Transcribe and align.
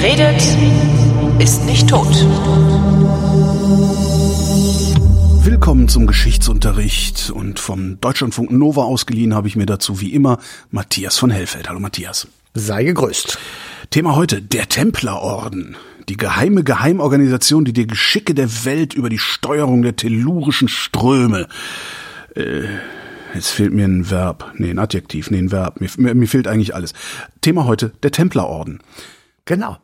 Wer 0.00 0.12
redet, 0.12 0.42
ist 1.42 1.66
nicht 1.66 1.86
tot. 1.90 2.06
Willkommen 5.44 5.88
zum 5.88 6.06
Geschichtsunterricht 6.06 7.28
und 7.28 7.58
vom 7.58 8.00
Deutschlandfunk 8.00 8.50
Nova 8.50 8.84
ausgeliehen 8.84 9.34
habe 9.34 9.46
ich 9.46 9.56
mir 9.56 9.66
dazu 9.66 10.00
wie 10.00 10.14
immer 10.14 10.38
Matthias 10.70 11.18
von 11.18 11.28
Hellfeld. 11.28 11.68
Hallo 11.68 11.80
Matthias. 11.80 12.28
Sei 12.54 12.84
gegrüßt. 12.84 13.38
Thema 13.90 14.16
heute, 14.16 14.40
der 14.40 14.70
Templerorden. 14.70 15.76
Die 16.08 16.16
geheime 16.16 16.64
Geheimorganisation, 16.64 17.66
die 17.66 17.74
die 17.74 17.86
Geschicke 17.86 18.32
der 18.32 18.64
Welt 18.64 18.94
über 18.94 19.10
die 19.10 19.18
Steuerung 19.18 19.82
der 19.82 19.96
tellurischen 19.96 20.68
Ströme. 20.68 21.46
Äh, 22.34 22.62
jetzt 23.34 23.50
fehlt 23.50 23.74
mir 23.74 23.84
ein 23.84 24.10
Verb. 24.10 24.54
Nee, 24.56 24.70
ein 24.70 24.78
Adjektiv, 24.78 25.30
nee, 25.30 25.38
ein 25.38 25.52
Verb. 25.52 25.78
Mir, 25.82 25.90
mir, 25.98 26.14
mir 26.14 26.26
fehlt 26.26 26.48
eigentlich 26.48 26.74
alles. 26.74 26.94
Thema 27.42 27.66
heute, 27.66 27.92
der 28.02 28.12
Templerorden. 28.12 28.80
Genau. 29.44 29.76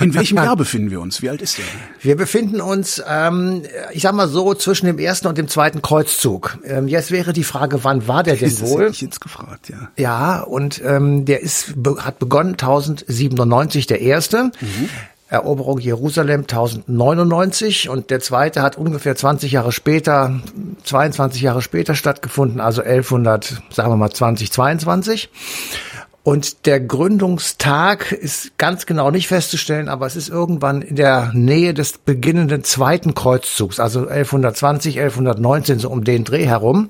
In 0.00 0.14
welchem 0.14 0.36
Jahr 0.44 0.56
befinden 0.56 0.90
wir 0.90 1.00
uns? 1.00 1.22
Wie 1.22 1.30
alt 1.30 1.42
ist 1.42 1.58
der? 1.58 1.64
Wir 2.00 2.16
befinden 2.16 2.60
uns, 2.60 3.02
ähm, 3.08 3.62
ich 3.92 4.02
sag 4.02 4.14
mal 4.14 4.28
so, 4.28 4.54
zwischen 4.54 4.86
dem 4.86 4.98
ersten 4.98 5.26
und 5.26 5.38
dem 5.38 5.48
zweiten 5.48 5.82
Kreuzzug. 5.82 6.58
Ähm, 6.64 6.88
jetzt 6.88 7.10
wäre 7.10 7.32
die 7.32 7.44
Frage, 7.44 7.84
wann 7.84 8.08
war 8.08 8.22
der 8.22 8.36
denn 8.36 8.48
Ist 8.48 8.62
das 8.62 8.70
wohl? 8.70 8.88
ich 8.90 9.00
jetzt 9.00 9.20
gefragt, 9.20 9.68
ja. 9.68 9.90
Ja, 9.96 10.40
und 10.40 10.82
ähm, 10.84 11.24
der 11.24 11.40
ist 11.42 11.74
hat 11.98 12.18
begonnen 12.18 12.52
1097 12.52 13.86
der 13.86 14.00
erste. 14.00 14.50
Eroberung 15.28 15.78
Jerusalem 15.80 16.42
1099 16.42 17.88
und 17.88 18.10
der 18.10 18.20
zweite 18.20 18.62
hat 18.62 18.76
ungefähr 18.76 19.16
20 19.16 19.50
Jahre 19.52 19.72
später, 19.72 20.40
22 20.84 21.42
Jahre 21.42 21.62
später 21.62 21.94
stattgefunden, 21.94 22.60
also 22.60 22.82
1100, 22.82 23.62
sagen 23.70 23.90
wir 23.90 23.96
mal 23.96 24.10
2022. 24.10 25.30
Und 26.24 26.64
der 26.64 26.80
Gründungstag 26.80 28.10
ist 28.10 28.56
ganz 28.56 28.86
genau 28.86 29.10
nicht 29.10 29.28
festzustellen, 29.28 29.90
aber 29.90 30.06
es 30.06 30.16
ist 30.16 30.30
irgendwann 30.30 30.80
in 30.80 30.96
der 30.96 31.30
Nähe 31.34 31.74
des 31.74 31.98
beginnenden 31.98 32.64
zweiten 32.64 33.14
Kreuzzugs, 33.14 33.78
also 33.78 34.08
1120, 34.08 34.98
1119, 34.98 35.78
so 35.78 35.90
um 35.90 36.02
den 36.02 36.24
Dreh 36.24 36.46
herum. 36.46 36.88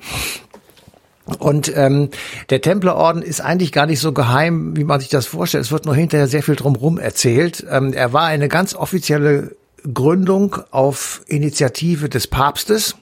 Und 1.40 1.72
ähm, 1.76 2.10
der 2.50 2.60
Templerorden 2.60 3.22
ist 3.22 3.40
eigentlich 3.40 3.72
gar 3.72 3.86
nicht 3.86 3.98
so 3.98 4.12
geheim, 4.12 4.76
wie 4.76 4.84
man 4.84 5.00
sich 5.00 5.08
das 5.08 5.26
vorstellt. 5.26 5.64
Es 5.64 5.72
wird 5.72 5.84
nur 5.84 5.96
hinterher 5.96 6.28
sehr 6.28 6.44
viel 6.44 6.54
drumherum 6.54 6.98
erzählt. 6.98 7.66
Ähm, 7.68 7.92
er 7.92 8.12
war 8.12 8.26
eine 8.26 8.46
ganz 8.46 8.76
offizielle 8.76 9.56
Gründung 9.92 10.58
auf 10.70 11.22
Initiative 11.26 12.08
des 12.08 12.28
Papstes. 12.28 12.94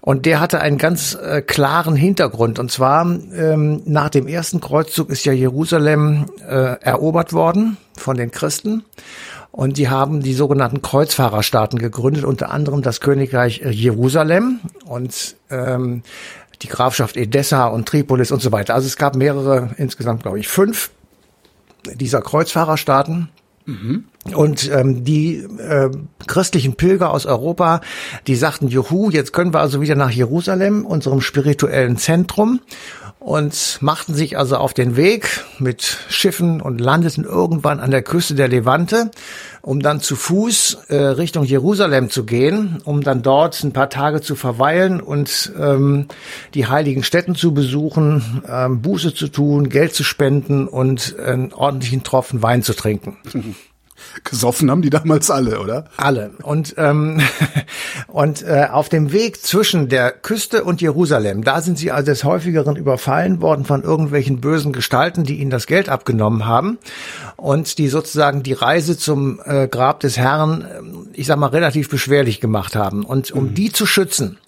Und 0.00 0.26
der 0.26 0.40
hatte 0.40 0.60
einen 0.60 0.78
ganz 0.78 1.14
äh, 1.14 1.42
klaren 1.42 1.96
Hintergrund. 1.96 2.58
Und 2.58 2.70
zwar 2.70 3.04
ähm, 3.04 3.82
nach 3.84 4.10
dem 4.10 4.26
ersten 4.26 4.60
Kreuzzug 4.60 5.10
ist 5.10 5.24
ja 5.24 5.32
Jerusalem 5.32 6.26
äh, 6.46 6.80
erobert 6.80 7.32
worden 7.32 7.76
von 7.96 8.16
den 8.16 8.30
Christen. 8.30 8.84
Und 9.50 9.76
die 9.76 9.90
haben 9.90 10.22
die 10.22 10.32
sogenannten 10.32 10.80
Kreuzfahrerstaaten 10.80 11.78
gegründet, 11.78 12.24
unter 12.24 12.50
anderem 12.50 12.80
das 12.82 13.00
Königreich 13.00 13.60
äh, 13.62 13.70
Jerusalem 13.70 14.60
und 14.86 15.36
ähm, 15.50 16.02
die 16.62 16.68
Grafschaft 16.68 17.16
Edessa 17.16 17.66
und 17.66 17.86
Tripolis 17.86 18.30
und 18.30 18.40
so 18.40 18.52
weiter. 18.52 18.74
Also 18.74 18.86
es 18.86 18.96
gab 18.96 19.14
mehrere, 19.14 19.70
insgesamt 19.76 20.22
glaube 20.22 20.38
ich 20.38 20.48
fünf 20.48 20.90
dieser 21.94 22.22
Kreuzfahrerstaaten. 22.22 23.28
Und 24.34 24.70
ähm, 24.70 25.04
die 25.04 25.36
äh, 25.36 25.90
christlichen 26.26 26.74
Pilger 26.74 27.10
aus 27.10 27.26
Europa, 27.26 27.80
die 28.26 28.34
sagten, 28.34 28.68
juhu, 28.68 29.10
jetzt 29.10 29.32
können 29.32 29.52
wir 29.52 29.60
also 29.60 29.80
wieder 29.80 29.94
nach 29.94 30.10
Jerusalem, 30.10 30.84
unserem 30.84 31.20
spirituellen 31.20 31.96
Zentrum, 31.96 32.60
und 33.22 33.78
machten 33.80 34.14
sich 34.14 34.36
also 34.36 34.56
auf 34.56 34.74
den 34.74 34.96
Weg 34.96 35.44
mit 35.58 35.98
Schiffen 36.08 36.60
und 36.60 36.80
landeten 36.80 37.24
irgendwann 37.24 37.78
an 37.78 37.90
der 37.90 38.02
Küste 38.02 38.34
der 38.34 38.48
Levante, 38.48 39.10
um 39.60 39.80
dann 39.80 40.00
zu 40.00 40.16
Fuß 40.16 40.78
äh, 40.88 40.96
Richtung 40.96 41.44
Jerusalem 41.44 42.10
zu 42.10 42.24
gehen, 42.24 42.80
um 42.84 43.02
dann 43.02 43.22
dort 43.22 43.62
ein 43.62 43.72
paar 43.72 43.90
Tage 43.90 44.20
zu 44.20 44.34
verweilen 44.34 45.00
und 45.00 45.52
ähm, 45.58 46.08
die 46.54 46.66
heiligen 46.66 47.04
Stätten 47.04 47.34
zu 47.34 47.54
besuchen, 47.54 48.42
ähm, 48.48 48.82
Buße 48.82 49.14
zu 49.14 49.28
tun, 49.28 49.68
Geld 49.68 49.94
zu 49.94 50.02
spenden 50.02 50.66
und 50.66 51.16
einen 51.18 51.52
ordentlichen 51.52 52.02
Tropfen 52.02 52.42
Wein 52.42 52.62
zu 52.62 52.74
trinken. 52.74 53.16
Gesoffen 54.24 54.70
haben 54.70 54.82
die 54.82 54.90
damals 54.90 55.30
alle, 55.30 55.60
oder? 55.60 55.84
Alle. 55.96 56.30
Und, 56.42 56.74
ähm, 56.78 57.20
und 58.06 58.42
äh, 58.42 58.68
auf 58.70 58.88
dem 58.88 59.12
Weg 59.12 59.42
zwischen 59.42 59.88
der 59.88 60.12
Küste 60.12 60.64
und 60.64 60.80
Jerusalem, 60.80 61.44
da 61.44 61.60
sind 61.60 61.78
sie 61.78 61.90
also 61.90 62.06
des 62.06 62.24
häufigeren 62.24 62.76
überfallen 62.76 63.40
worden 63.40 63.64
von 63.64 63.82
irgendwelchen 63.82 64.40
bösen 64.40 64.72
Gestalten, 64.72 65.24
die 65.24 65.40
ihnen 65.40 65.50
das 65.50 65.66
Geld 65.66 65.88
abgenommen 65.88 66.46
haben 66.46 66.78
und 67.36 67.78
die 67.78 67.88
sozusagen 67.88 68.42
die 68.42 68.52
Reise 68.52 68.96
zum 68.96 69.40
äh, 69.44 69.68
Grab 69.68 70.00
des 70.00 70.16
Herrn, 70.16 70.66
ähm, 70.78 71.08
ich 71.12 71.26
sag 71.26 71.38
mal, 71.38 71.48
relativ 71.48 71.88
beschwerlich 71.88 72.40
gemacht 72.40 72.76
haben. 72.76 73.04
Und 73.04 73.30
um 73.32 73.54
die 73.54 73.72
zu 73.72 73.86
schützen, 73.86 74.38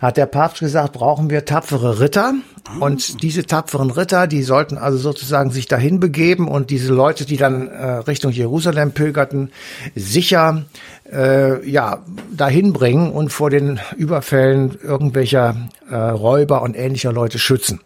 hat 0.00 0.16
der 0.16 0.26
Papst 0.26 0.60
gesagt, 0.60 0.92
brauchen 0.92 1.30
wir 1.30 1.44
tapfere 1.44 2.00
Ritter. 2.00 2.34
Und 2.80 3.22
diese 3.22 3.44
tapferen 3.44 3.90
Ritter, 3.90 4.26
die 4.26 4.42
sollten 4.42 4.78
also 4.78 4.96
sozusagen 4.96 5.50
sich 5.50 5.68
dahin 5.68 6.00
begeben 6.00 6.48
und 6.48 6.70
diese 6.70 6.92
Leute, 6.94 7.26
die 7.26 7.36
dann 7.36 7.68
äh, 7.68 7.86
Richtung 7.96 8.32
Jerusalem 8.32 8.92
pilgerten, 8.92 9.50
sicher 9.94 10.64
äh, 11.12 11.68
ja 11.68 12.02
dahin 12.34 12.72
bringen 12.72 13.10
und 13.12 13.30
vor 13.32 13.50
den 13.50 13.80
Überfällen 13.96 14.78
irgendwelcher 14.82 15.56
äh, 15.90 15.94
Räuber 15.94 16.62
und 16.62 16.74
ähnlicher 16.74 17.12
Leute 17.12 17.38
schützen. 17.38 17.80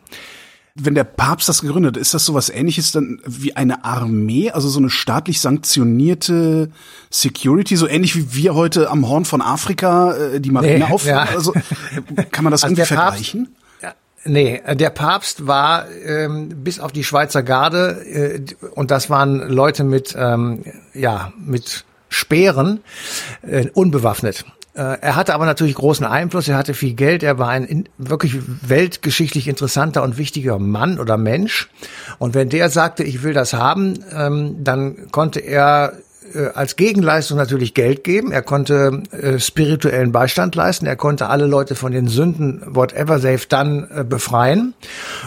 Wenn 0.81 0.95
der 0.95 1.03
Papst 1.03 1.49
das 1.49 1.61
gegründet 1.63 1.97
ist 1.97 2.15
das 2.15 2.25
sowas 2.25 2.49
ähnliches 2.49 2.93
dann 2.93 3.21
wie 3.27 3.57
eine 3.57 3.85
Armee, 3.85 4.53
also 4.53 4.69
so 4.69 4.79
eine 4.79 4.91
staatlich 4.91 5.41
sanktionierte 5.41 6.71
Security, 7.11 7.75
so 7.77 7.89
ähnlich 7.89 8.15
wie 8.15 8.33
wir 8.35 8.55
heute 8.55 8.89
am 8.91 9.09
Horn 9.09 9.25
von 9.25 9.43
Afrika 9.43 10.15
äh, 10.15 10.41
die 10.41 10.51
Marine 10.53 10.79
Nee, 10.79 10.85
auf. 10.85 11.05
ja. 11.05 11.23
Also 11.35 11.53
kann 12.31 12.45
man 12.45 12.53
das 12.53 12.63
Also 12.63 12.75
irgendwie 12.77 12.83
Papst- 12.95 12.95
vergleichen? 12.95 13.49
Ja, 13.51 13.59
Nee, 14.25 14.61
äh, 14.65 14.77
der 14.77 14.91
Papst 14.91 15.47
war 15.47 15.87
ähm, 16.05 16.49
bis 16.63 16.81
auf 16.81 16.93
die 16.93 17.05
Schweizer 17.05 17.43
Garde 17.43 18.05
äh, 18.05 18.41
und 18.75 18.91
das 18.91 19.11
waren 19.11 19.49
Leute 19.49 19.85
mit 19.85 20.15
ähm, 20.19 20.65
ja 20.93 21.33
mit 21.39 21.85
Speeren 22.09 22.81
äh, 23.43 23.69
unbewaffnet. 23.75 24.45
Äh, 24.75 24.99
Er 25.01 25.17
hatte 25.17 25.35
aber 25.35 25.47
natürlich 25.47 25.75
großen 25.75 26.07
Einfluss, 26.07 26.49
er 26.49 26.57
hatte 26.57 26.75
viel 26.75 26.95
Geld, 26.95 27.23
er 27.23 27.39
war 27.39 27.49
ein 27.49 27.65
in, 27.65 27.89
wirklich 27.99 28.37
weltgeschichtlich 28.63 29.49
interessanter 29.49 30.03
und 30.03 30.19
wichtiger 30.19 30.59
Mann 30.59 30.99
oder 30.99 31.17
Mensch. 31.17 31.69
Und 32.19 32.35
wenn 32.35 32.49
der 32.49 32.71
sagte, 32.71 33.03
ich 33.05 33.23
will 33.23 33.35
das 33.35 33.53
haben, 33.53 34.05
ähm, 34.13 34.57
dann 34.65 35.11
konnte 35.11 35.41
er 35.41 35.93
äh, 36.35 36.51
als 36.55 36.77
Gegenleistung 36.77 37.37
natürlich 37.37 37.75
Geld 37.75 38.05
geben. 38.05 38.33
Er 38.33 38.43
konnte 38.43 39.03
äh, 39.11 39.39
spirituellen 39.39 40.13
Beistand 40.13 40.55
leisten. 40.55 40.87
Er 40.87 40.97
konnte 40.97 41.29
alle 41.29 41.47
Leute 41.47 41.75
von 41.75 41.93
den 41.93 42.09
Sünden, 42.09 42.63
whatever 42.67 43.17
they've 43.17 43.49
done, 43.49 43.89
äh, 43.95 44.05
befreien. 44.05 44.75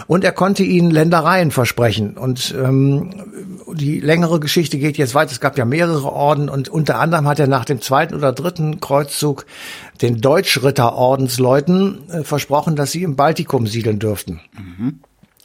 Und 0.06 0.24
er 0.24 0.32
konnte 0.32 0.62
ihnen 0.62 0.90
Ländereien 0.90 1.50
versprechen. 1.50 2.16
Und 2.16 2.54
ähm, 2.56 3.10
die 3.74 4.00
längere 4.00 4.40
Geschichte 4.40 4.78
geht 4.78 4.98
jetzt 4.98 5.14
weit. 5.14 5.30
Es 5.30 5.40
gab 5.40 5.58
ja 5.58 5.64
mehrere 5.64 6.12
Orden 6.12 6.48
und 6.48 6.68
unter 6.68 6.98
anderem 6.98 7.26
hat 7.28 7.38
er 7.38 7.46
nach 7.46 7.64
dem 7.64 7.80
zweiten 7.80 8.14
oder 8.14 8.32
dritten 8.32 8.80
Kreuzzug 8.80 9.46
den 10.00 10.20
Deutschritterordensleuten 10.20 12.10
äh, 12.10 12.24
versprochen, 12.24 12.76
dass 12.76 12.92
sie 12.92 13.02
im 13.02 13.16
Baltikum 13.16 13.66
siedeln 13.66 13.98
dürften 13.98 14.40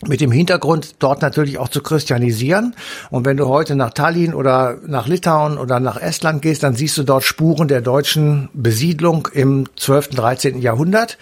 mit 0.06 0.22
dem 0.22 0.32
Hintergrund, 0.32 0.96
dort 1.00 1.22
natürlich 1.24 1.58
auch 1.58 1.70
zu 1.70 1.82
christianisieren. 1.82 2.76
Und 3.10 3.26
wenn 3.26 3.38
du 3.38 3.48
heute 3.48 3.76
nach 3.76 3.92
Tallinn 3.92 4.36
oder 4.36 4.78
nach 4.86 5.08
Litauen 5.08 5.58
oder 5.58 5.80
nach 5.80 6.00
Estland 6.00 6.44
gehst, 6.44 6.62
dann 6.62 6.76
siehst 6.76 6.98
du 6.98 7.04
dort 7.04 7.24
Spuren 7.24 7.68
der 7.68 7.82
deutschen 7.82 8.50
Besiedlung 8.54 9.28
im 9.34 9.68
12., 9.76 10.10
13. 10.10 10.62
Jahrhundert. 10.62 11.18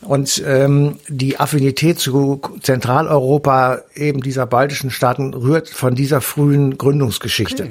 Und 0.00 0.42
ähm, 0.46 0.96
die 1.08 1.38
Affinität 1.38 1.98
zu 1.98 2.40
Zentraleuropa 2.62 3.80
eben 3.94 4.22
dieser 4.22 4.46
baltischen 4.46 4.90
Staaten 4.90 5.34
rührt 5.34 5.68
von 5.68 5.94
dieser 5.94 6.22
frühen 6.22 6.78
Gründungsgeschichte. 6.78 7.68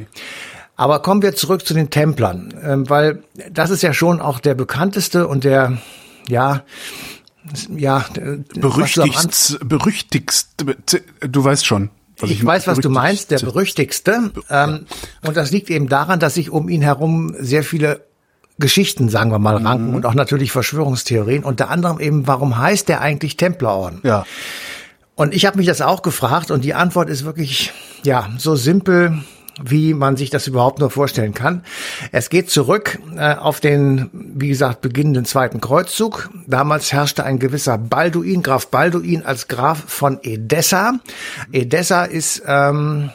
Aber 0.75 1.01
kommen 1.01 1.21
wir 1.21 1.35
zurück 1.35 1.65
zu 1.65 1.73
den 1.73 1.89
Templern, 1.89 2.53
ähm, 2.63 2.89
weil 2.89 3.23
das 3.51 3.69
ist 3.69 3.83
ja 3.83 3.93
schon 3.93 4.21
auch 4.21 4.39
der 4.39 4.55
bekannteste 4.55 5.27
und 5.27 5.43
der, 5.43 5.77
ja, 6.27 6.63
ja, 7.75 7.97
Anfang- 7.97 8.43
Berüchtigst, 8.55 9.59
berüchtigst, 9.67 10.65
du 11.21 11.43
weißt 11.43 11.65
schon. 11.65 11.89
was 12.19 12.29
ich 12.29 12.45
weiß, 12.45 12.67
was 12.67 12.79
du 12.79 12.89
meinst, 12.89 13.31
der 13.31 13.39
berüchtigste. 13.39 14.31
Ähm, 14.49 14.85
und 15.25 15.35
das 15.37 15.51
liegt 15.51 15.69
eben 15.69 15.89
daran, 15.89 16.19
dass 16.19 16.35
sich 16.35 16.49
um 16.49 16.69
ihn 16.69 16.81
herum 16.81 17.35
sehr 17.37 17.63
viele 17.63 18.05
Geschichten, 18.59 19.09
sagen 19.09 19.31
wir 19.31 19.39
mal, 19.39 19.57
ranken 19.57 19.95
und 19.95 20.05
auch 20.05 20.13
natürlich 20.13 20.51
Verschwörungstheorien. 20.51 21.43
Unter 21.43 21.69
anderem 21.69 21.99
eben, 21.99 22.27
warum 22.27 22.57
heißt 22.57 22.87
der 22.87 23.01
eigentlich 23.01 23.35
Templerorden? 23.35 23.99
Ja. 24.03 24.25
Und 25.15 25.33
ich 25.33 25.45
habe 25.45 25.57
mich 25.57 25.67
das 25.67 25.81
auch 25.81 26.01
gefragt 26.01 26.51
und 26.51 26.63
die 26.63 26.73
Antwort 26.73 27.09
ist 27.09 27.25
wirklich, 27.25 27.71
ja, 28.03 28.29
so 28.37 28.55
simpel, 28.55 29.23
wie 29.61 29.93
man 29.93 30.17
sich 30.17 30.29
das 30.29 30.47
überhaupt 30.47 30.79
nur 30.79 30.89
vorstellen 30.89 31.33
kann. 31.33 31.63
Es 32.11 32.29
geht 32.29 32.49
zurück 32.49 32.99
äh, 33.15 33.35
auf 33.35 33.59
den, 33.59 34.09
wie 34.13 34.47
gesagt, 34.47 34.81
beginnenden 34.81 35.25
Zweiten 35.25 35.61
Kreuzzug. 35.61 36.29
Damals 36.47 36.91
herrschte 36.91 37.23
ein 37.23 37.39
gewisser 37.39 37.77
Balduin, 37.77 38.41
Graf 38.41 38.67
Balduin 38.67 39.23
als 39.25 39.47
Graf 39.47 39.83
von 39.87 40.19
Edessa. 40.23 40.93
Edessa 41.51 42.05
ist 42.05 42.43
ähm, 42.47 43.11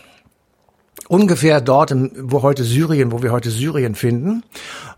ungefähr 1.08 1.60
dort, 1.60 1.94
wo 2.16 2.43
heute 2.43 2.64
Syrien, 2.64 3.10
wo 3.12 3.22
wir 3.22 3.32
heute 3.32 3.50
Syrien 3.50 3.94
finden. 3.94 4.44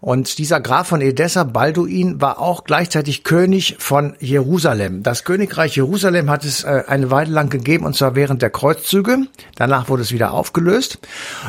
Und 0.00 0.38
dieser 0.38 0.60
Graf 0.60 0.88
von 0.88 1.00
Edessa, 1.00 1.44
Balduin, 1.44 2.20
war 2.20 2.40
auch 2.40 2.64
gleichzeitig 2.64 3.24
König 3.24 3.76
von 3.78 4.14
Jerusalem. 4.18 5.02
Das 5.02 5.24
Königreich 5.24 5.76
Jerusalem 5.76 6.28
hat 6.30 6.44
es 6.44 6.64
äh, 6.64 6.84
eine 6.86 7.10
Weile 7.10 7.30
lang 7.30 7.48
gegeben, 7.48 7.86
und 7.86 7.96
zwar 7.96 8.14
während 8.14 8.42
der 8.42 8.50
Kreuzzüge. 8.50 9.26
Danach 9.56 9.88
wurde 9.88 10.02
es 10.02 10.12
wieder 10.12 10.32
aufgelöst. 10.32 10.98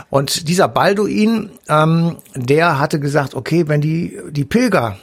Und 0.10 0.48
dieser 0.48 0.68
Balduin, 0.68 1.50
ähm, 1.68 2.18
der 2.36 2.80
hatte 2.80 3.00
gesagt, 3.00 3.36
okay, 3.36 3.68
wenn 3.68 3.82
die, 3.82 4.18
die 4.30 4.46
Pilger 4.46 4.98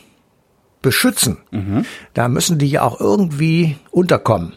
beschützen, 0.82 1.38
mhm. 1.50 1.84
da 2.14 2.28
müssen 2.28 2.58
die 2.58 2.68
ja 2.68 2.82
auch 2.82 3.00
irgendwie 3.00 3.76
unterkommen. 3.90 4.52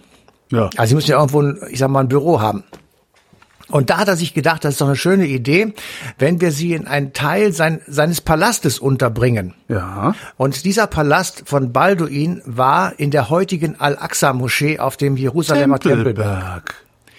Ja. 0.51 0.69
Also 0.75 0.89
sie 0.89 0.95
müssen 0.95 1.11
ja 1.11 1.17
irgendwo, 1.17 1.41
ein, 1.41 1.59
ich 1.69 1.79
sag 1.79 1.89
mal, 1.89 2.01
ein 2.01 2.09
Büro 2.09 2.41
haben. 2.41 2.63
Und 3.71 3.89
da 3.89 3.97
hat 3.97 4.07
er 4.07 4.15
sich 4.15 4.33
gedacht, 4.33 4.63
das 4.63 4.73
ist 4.73 4.81
doch 4.81 4.87
eine 4.87 4.95
schöne 4.95 5.25
Idee, 5.25 5.73
wenn 6.19 6.41
wir 6.41 6.51
sie 6.51 6.73
in 6.73 6.87
einen 6.87 7.13
Teil 7.13 7.53
sein, 7.53 7.81
seines 7.87 8.21
Palastes 8.21 8.79
unterbringen. 8.79 9.53
Ja. 9.67 10.13
Und 10.37 10.65
dieser 10.65 10.87
Palast 10.87 11.43
von 11.45 11.71
Balduin 11.71 12.41
war 12.45 12.99
in 12.99 13.11
der 13.11 13.29
heutigen 13.29 13.79
Al-Aqsa-Moschee 13.79 14.79
auf 14.79 14.97
dem 14.97 15.17
Jerusalemer 15.17 15.79
Tempelberg. 15.79 16.75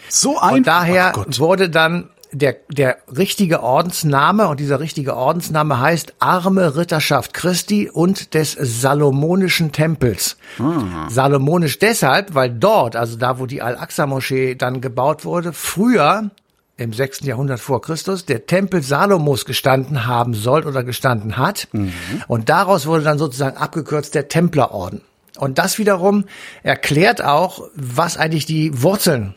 So 0.08 0.38
ein 0.38 0.56
Und 0.56 0.66
daher 0.66 1.14
oh 1.16 1.24
wurde 1.38 1.70
dann 1.70 2.10
der, 2.32 2.56
der 2.70 2.96
richtige 3.14 3.62
Ordensname 3.62 4.48
und 4.48 4.58
dieser 4.58 4.80
richtige 4.80 5.16
Ordensname 5.16 5.80
heißt 5.80 6.14
Arme 6.18 6.76
Ritterschaft 6.76 7.34
Christi 7.34 7.90
und 7.90 8.34
des 8.34 8.52
Salomonischen 8.52 9.72
Tempels. 9.72 10.36
Ah. 10.58 11.08
Salomonisch 11.08 11.78
deshalb, 11.78 12.34
weil 12.34 12.50
dort, 12.50 12.96
also 12.96 13.16
da, 13.16 13.38
wo 13.38 13.46
die 13.46 13.62
Al-Aqsa-Moschee 13.62 14.54
dann 14.54 14.80
gebaut 14.80 15.24
wurde, 15.24 15.52
früher 15.52 16.30
im 16.76 16.92
6. 16.92 17.20
Jahrhundert 17.20 17.60
vor 17.60 17.82
Christus 17.82 18.24
der 18.24 18.46
Tempel 18.46 18.82
Salomos 18.82 19.44
gestanden 19.44 20.06
haben 20.06 20.34
soll 20.34 20.66
oder 20.66 20.82
gestanden 20.84 21.36
hat. 21.36 21.68
Mhm. 21.72 21.92
Und 22.28 22.48
daraus 22.48 22.86
wurde 22.86 23.04
dann 23.04 23.18
sozusagen 23.18 23.56
abgekürzt 23.56 24.14
der 24.14 24.28
Templerorden. 24.28 25.02
Und 25.38 25.58
das 25.58 25.78
wiederum 25.78 26.24
erklärt 26.62 27.22
auch, 27.22 27.68
was 27.74 28.16
eigentlich 28.16 28.46
die 28.46 28.82
Wurzeln 28.82 29.34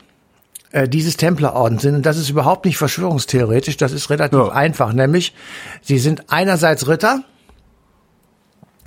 äh, 0.72 0.88
dieses 0.88 1.16
Templerordens 1.16 1.82
sind. 1.82 1.94
Und 1.94 2.06
das 2.06 2.16
ist 2.16 2.30
überhaupt 2.30 2.64
nicht 2.64 2.76
verschwörungstheoretisch, 2.76 3.76
das 3.76 3.92
ist 3.92 4.10
relativ 4.10 4.38
ja. 4.38 4.48
einfach. 4.48 4.92
Nämlich, 4.92 5.34
sie 5.82 5.98
sind 5.98 6.30
einerseits 6.30 6.88
Ritter, 6.88 7.24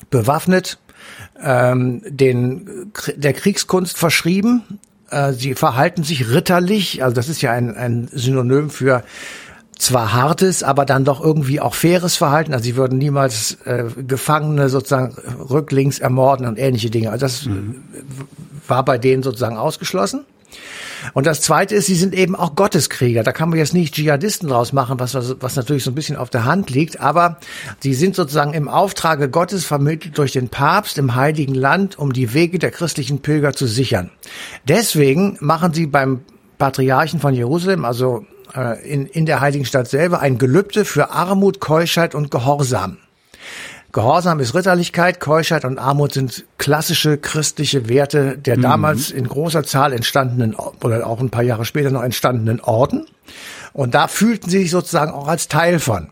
bewaffnet, 0.10 0.78
ähm, 1.42 2.02
den, 2.06 2.92
der 3.16 3.34
Kriegskunst 3.34 3.98
verschrieben, 3.98 4.80
äh, 5.12 5.34
sie 5.34 5.56
verhalten 5.56 6.04
sich 6.04 6.30
ritterlich, 6.30 7.04
also 7.04 7.16
das 7.16 7.30
ist 7.30 7.42
ja 7.42 7.52
ein, 7.52 7.76
ein 7.76 8.10
Synonym 8.12 8.70
für 8.70 9.04
zwar 9.78 10.14
hartes, 10.14 10.62
aber 10.62 10.86
dann 10.86 11.06
doch 11.06 11.24
irgendwie 11.24 11.62
auch 11.62 11.74
faires 11.74 12.18
Verhalten. 12.18 12.54
Also 12.54 12.66
sie 12.66 12.76
würden 12.76 12.98
niemals 12.98 13.58
äh, 13.66 13.86
Gefangene 14.06 14.70
sozusagen 14.70 15.16
rücklings 15.50 16.00
ermorden 16.00 16.46
und 16.46 16.60
ähnliche 16.60 16.90
Dinge. 16.90 17.12
Also 17.12 17.26
das 17.26 17.46
mhm. 17.46 17.84
war 18.68 18.84
bei 18.84 18.98
denen 18.98 19.24
sozusagen 19.24 19.58
ausgeschlossen. 19.58 20.26
Und 21.14 21.26
das 21.26 21.42
Zweite 21.42 21.76
ist, 21.76 21.88
sie 21.88 21.96
sind 21.96 22.14
eben 22.14 22.36
auch 22.36 22.56
Gotteskrieger. 22.56 23.24
Da 23.24 23.32
kann 23.32 23.50
man 23.50 23.60
jetzt 23.60 23.74
nicht 23.74 23.94
Dschihadisten 23.96 24.50
draus 24.50 24.74
machen, 24.74 25.00
was, 25.00 25.14
was 25.14 25.56
natürlich 25.56 25.84
so 25.84 25.92
ein 25.92 25.96
bisschen 25.96 26.16
auf 26.16 26.30
der 26.30 26.46
Hand 26.46 26.70
liegt, 26.70 27.00
aber 27.00 27.38
sie 27.80 27.94
sind 27.94 28.16
sozusagen 28.16 28.54
im 28.54 28.68
Auftrage 28.68 29.30
Gottes 29.30 29.66
vermittelt 29.66 30.18
durch 30.18 30.32
den 30.32 30.50
Papst 30.50 30.98
im 30.98 31.16
Heiligen 31.16 31.56
Land, 31.56 31.98
um 31.98 32.14
die 32.14 32.34
Wege 32.34 32.60
der 32.60 32.72
christlichen 32.72 33.22
Pilger 33.22 33.54
zu 33.54 33.68
sichern. 33.68 34.12
Deswegen 34.68 35.38
machen 35.40 35.74
sie 35.74 35.88
beim 35.88 36.22
Patriarchen 36.58 37.20
von 37.20 37.34
Jerusalem, 37.34 37.86
also 37.86 38.26
äh, 38.56 38.82
in, 38.88 39.06
in 39.06 39.26
der 39.26 39.42
Heiligen 39.42 39.66
Stadt 39.66 39.88
selber, 39.88 40.20
ein 40.20 40.38
Gelübde 40.38 40.86
für 40.86 41.12
Armut, 41.12 41.60
Keuschheit 41.60 42.16
und 42.16 42.32
Gehorsam. 42.32 42.98
Gehorsam 43.92 44.40
ist 44.40 44.54
Ritterlichkeit, 44.54 45.20
Keuschheit 45.20 45.66
und 45.66 45.80
Armut 45.80 46.14
sind 46.14 46.46
klassische 46.60 47.18
christliche 47.18 47.90
Werte 47.90 48.38
der 48.38 48.58
mhm. 48.58 48.62
damals 48.62 49.10
in 49.10 49.28
großer 49.28 49.64
Zahl 49.64 49.94
entstandenen 49.94 50.56
oder 50.56 51.08
auch 51.08 51.20
ein 51.20 51.32
paar 51.32 51.44
Jahre 51.44 51.66
später 51.66 51.90
noch 51.90 52.04
entstandenen 52.04 52.60
Orden. 52.60 53.08
Und 53.74 53.96
da 53.96 54.08
fühlten 54.08 54.50
sie 54.50 54.60
sich 54.60 54.72
sozusagen 54.72 55.12
auch 55.12 55.28
als 55.28 55.48
Teil 55.48 55.80
von. 55.80 56.10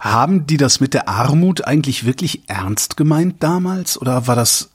Haben 0.00 0.46
die 0.46 0.58
das 0.58 0.80
mit 0.80 0.92
der 0.92 1.08
Armut 1.08 1.64
eigentlich 1.64 2.04
wirklich 2.04 2.42
ernst 2.48 2.98
gemeint 2.98 3.42
damals? 3.42 3.98
Oder 3.98 4.26
war 4.26 4.36
das, 4.36 4.70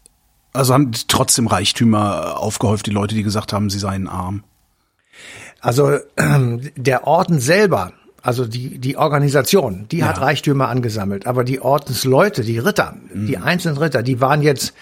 also 0.54 0.74
haben 0.74 0.92
die 0.92 1.02
trotzdem 1.08 1.46
Reichtümer 1.46 2.40
aufgehäuft, 2.40 2.88
die 2.88 2.92
Leute, 2.92 3.14
die 3.14 3.24
gesagt 3.24 3.54
haben, 3.54 3.70
sie 3.70 3.80
seien 3.80 4.08
arm? 4.08 4.44
Also 5.60 5.92
äh, 5.92 6.02
der 6.76 7.06
Orden 7.06 7.40
selber 7.40 7.94
also 8.22 8.46
die, 8.46 8.78
die 8.78 8.98
Organisation, 8.98 9.88
die 9.90 10.00
ja. 10.00 10.08
hat 10.08 10.22
Reichtümer 10.22 10.70
angesammelt. 10.70 11.26
Aber 11.26 11.44
die 11.44 11.60
Ordensleute, 11.60 12.44
die 12.44 12.60
Ritter, 12.60 12.96
mhm. 13.14 13.28
die 13.28 13.38
einzelnen 13.38 13.78
Ritter, 13.78 14.04
die 14.04 14.22
waren 14.22 14.42
jetzt, 14.42 14.74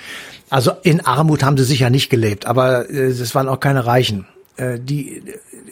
also 0.50 0.72
in 0.84 1.06
Armut 1.06 1.44
haben 1.44 1.58
sie 1.58 1.64
sicher 1.64 1.90
nicht 1.90 2.10
gelebt, 2.10 2.46
aber 2.46 2.90
äh, 2.90 3.08
es 3.08 3.36
waren 3.36 3.48
auch 3.48 3.60
keine 3.60 3.86
Reichen. 3.86 4.26
Äh, 4.58 4.80
die, 4.80 5.24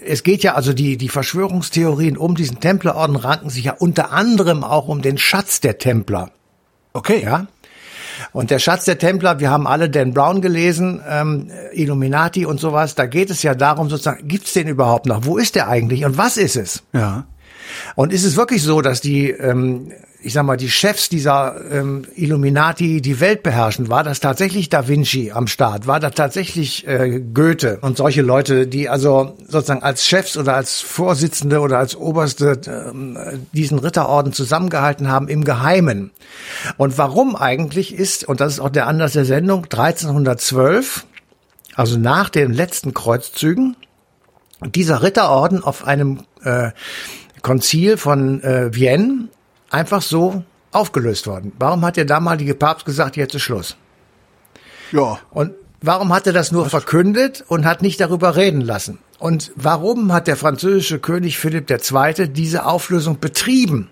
es 0.05 0.23
geht 0.23 0.43
ja 0.43 0.55
also 0.55 0.71
die, 0.71 0.97
die 0.97 1.09
Verschwörungstheorien 1.09 2.17
um 2.17 2.35
diesen 2.35 2.59
Templerorden 2.59 3.17
ranken 3.17 3.49
sich 3.49 3.65
ja 3.65 3.73
unter 3.73 4.11
anderem 4.11 4.63
auch 4.63 4.87
um 4.87 5.01
den 5.01 5.17
Schatz 5.17 5.59
der 5.59 5.77
Templer. 5.77 6.31
Okay. 6.93 7.21
Ja. 7.23 7.47
Und 8.31 8.49
der 8.49 8.59
Schatz 8.59 8.85
der 8.85 8.97
Templer, 8.97 9.39
wir 9.39 9.51
haben 9.51 9.67
alle 9.67 9.89
Dan 9.89 10.13
Brown 10.13 10.41
gelesen, 10.41 11.01
ähm, 11.07 11.51
Illuminati 11.73 12.45
und 12.45 12.59
sowas. 12.59 12.95
Da 12.95 13.05
geht 13.05 13.29
es 13.29 13.43
ja 13.43 13.53
darum, 13.53 13.89
sozusagen, 13.89 14.27
gibt's 14.27 14.53
den 14.53 14.67
überhaupt 14.67 15.05
noch? 15.05 15.25
Wo 15.25 15.37
ist 15.37 15.55
der 15.55 15.67
eigentlich 15.67 16.05
und 16.05 16.17
was 16.17 16.37
ist 16.37 16.55
es? 16.55 16.83
Ja. 16.93 17.25
Und 17.95 18.13
ist 18.13 18.23
es 18.23 18.37
wirklich 18.37 18.63
so, 18.63 18.81
dass 18.81 19.01
die, 19.01 19.29
ähm, 19.29 19.91
ich 20.21 20.33
sag 20.33 20.43
mal, 20.43 20.57
die 20.57 20.69
Chefs 20.69 21.09
dieser 21.09 21.55
ähm, 21.71 22.05
Illuminati 22.15 23.01
die 23.01 23.19
Welt 23.19 23.43
beherrschen? 23.43 23.89
War 23.89 24.03
das 24.03 24.19
tatsächlich 24.19 24.69
Da 24.69 24.87
Vinci 24.87 25.31
am 25.31 25.47
Start? 25.47 25.87
War 25.87 25.99
das 25.99 26.13
tatsächlich 26.15 26.87
äh, 26.87 27.21
Goethe 27.33 27.79
und 27.81 27.97
solche 27.97 28.21
Leute, 28.21 28.67
die 28.67 28.89
also 28.89 29.35
sozusagen 29.47 29.83
als 29.83 30.05
Chefs 30.05 30.37
oder 30.37 30.55
als 30.55 30.81
Vorsitzende 30.81 31.59
oder 31.59 31.77
als 31.77 31.95
Oberste 31.95 32.59
ähm, 32.67 33.17
diesen 33.51 33.79
Ritterorden 33.79 34.33
zusammengehalten 34.33 35.09
haben 35.09 35.27
im 35.27 35.43
Geheimen? 35.43 36.11
Und 36.77 36.97
warum 36.97 37.35
eigentlich 37.35 37.93
ist, 37.93 38.27
und 38.27 38.41
das 38.41 38.53
ist 38.53 38.59
auch 38.59 38.69
der 38.69 38.87
Anlass 38.87 39.13
der 39.13 39.25
Sendung, 39.25 39.63
1312, 39.65 41.05
also 41.75 41.97
nach 41.97 42.29
den 42.29 42.51
letzten 42.51 42.93
Kreuzzügen, 42.93 43.75
dieser 44.65 45.03
Ritterorden 45.03 45.63
auf 45.63 45.85
einem 45.85 46.23
äh, 46.43 46.71
Konzil 47.47 47.95
von 47.95 48.43
äh, 48.43 48.73
Vienne 48.73 49.29
einfach 49.69 50.01
so 50.01 50.43
aufgelöst 50.73 51.27
worden. 51.27 51.53
Warum 51.57 51.85
hat 51.85 51.95
der 51.95 52.03
damalige 52.03 52.55
Papst 52.55 52.85
gesagt, 52.85 53.15
jetzt 53.15 53.35
ist 53.35 53.43
Schluss? 53.43 53.77
Ja. 54.91 55.19
Und 55.31 55.53
warum 55.79 56.13
hat 56.13 56.27
er 56.27 56.33
das 56.33 56.51
nur 56.51 56.69
verkündet 56.69 57.45
und 57.47 57.63
hat 57.63 57.81
nicht 57.81 58.01
darüber 58.01 58.35
reden 58.35 58.59
lassen? 58.59 58.99
Und 59.17 59.53
warum 59.55 60.11
hat 60.11 60.27
der 60.27 60.35
französische 60.35 60.99
König 60.99 61.37
Philipp 61.37 61.71
II. 61.71 62.27
diese 62.27 62.65
Auflösung 62.65 63.21
betrieben? 63.21 63.91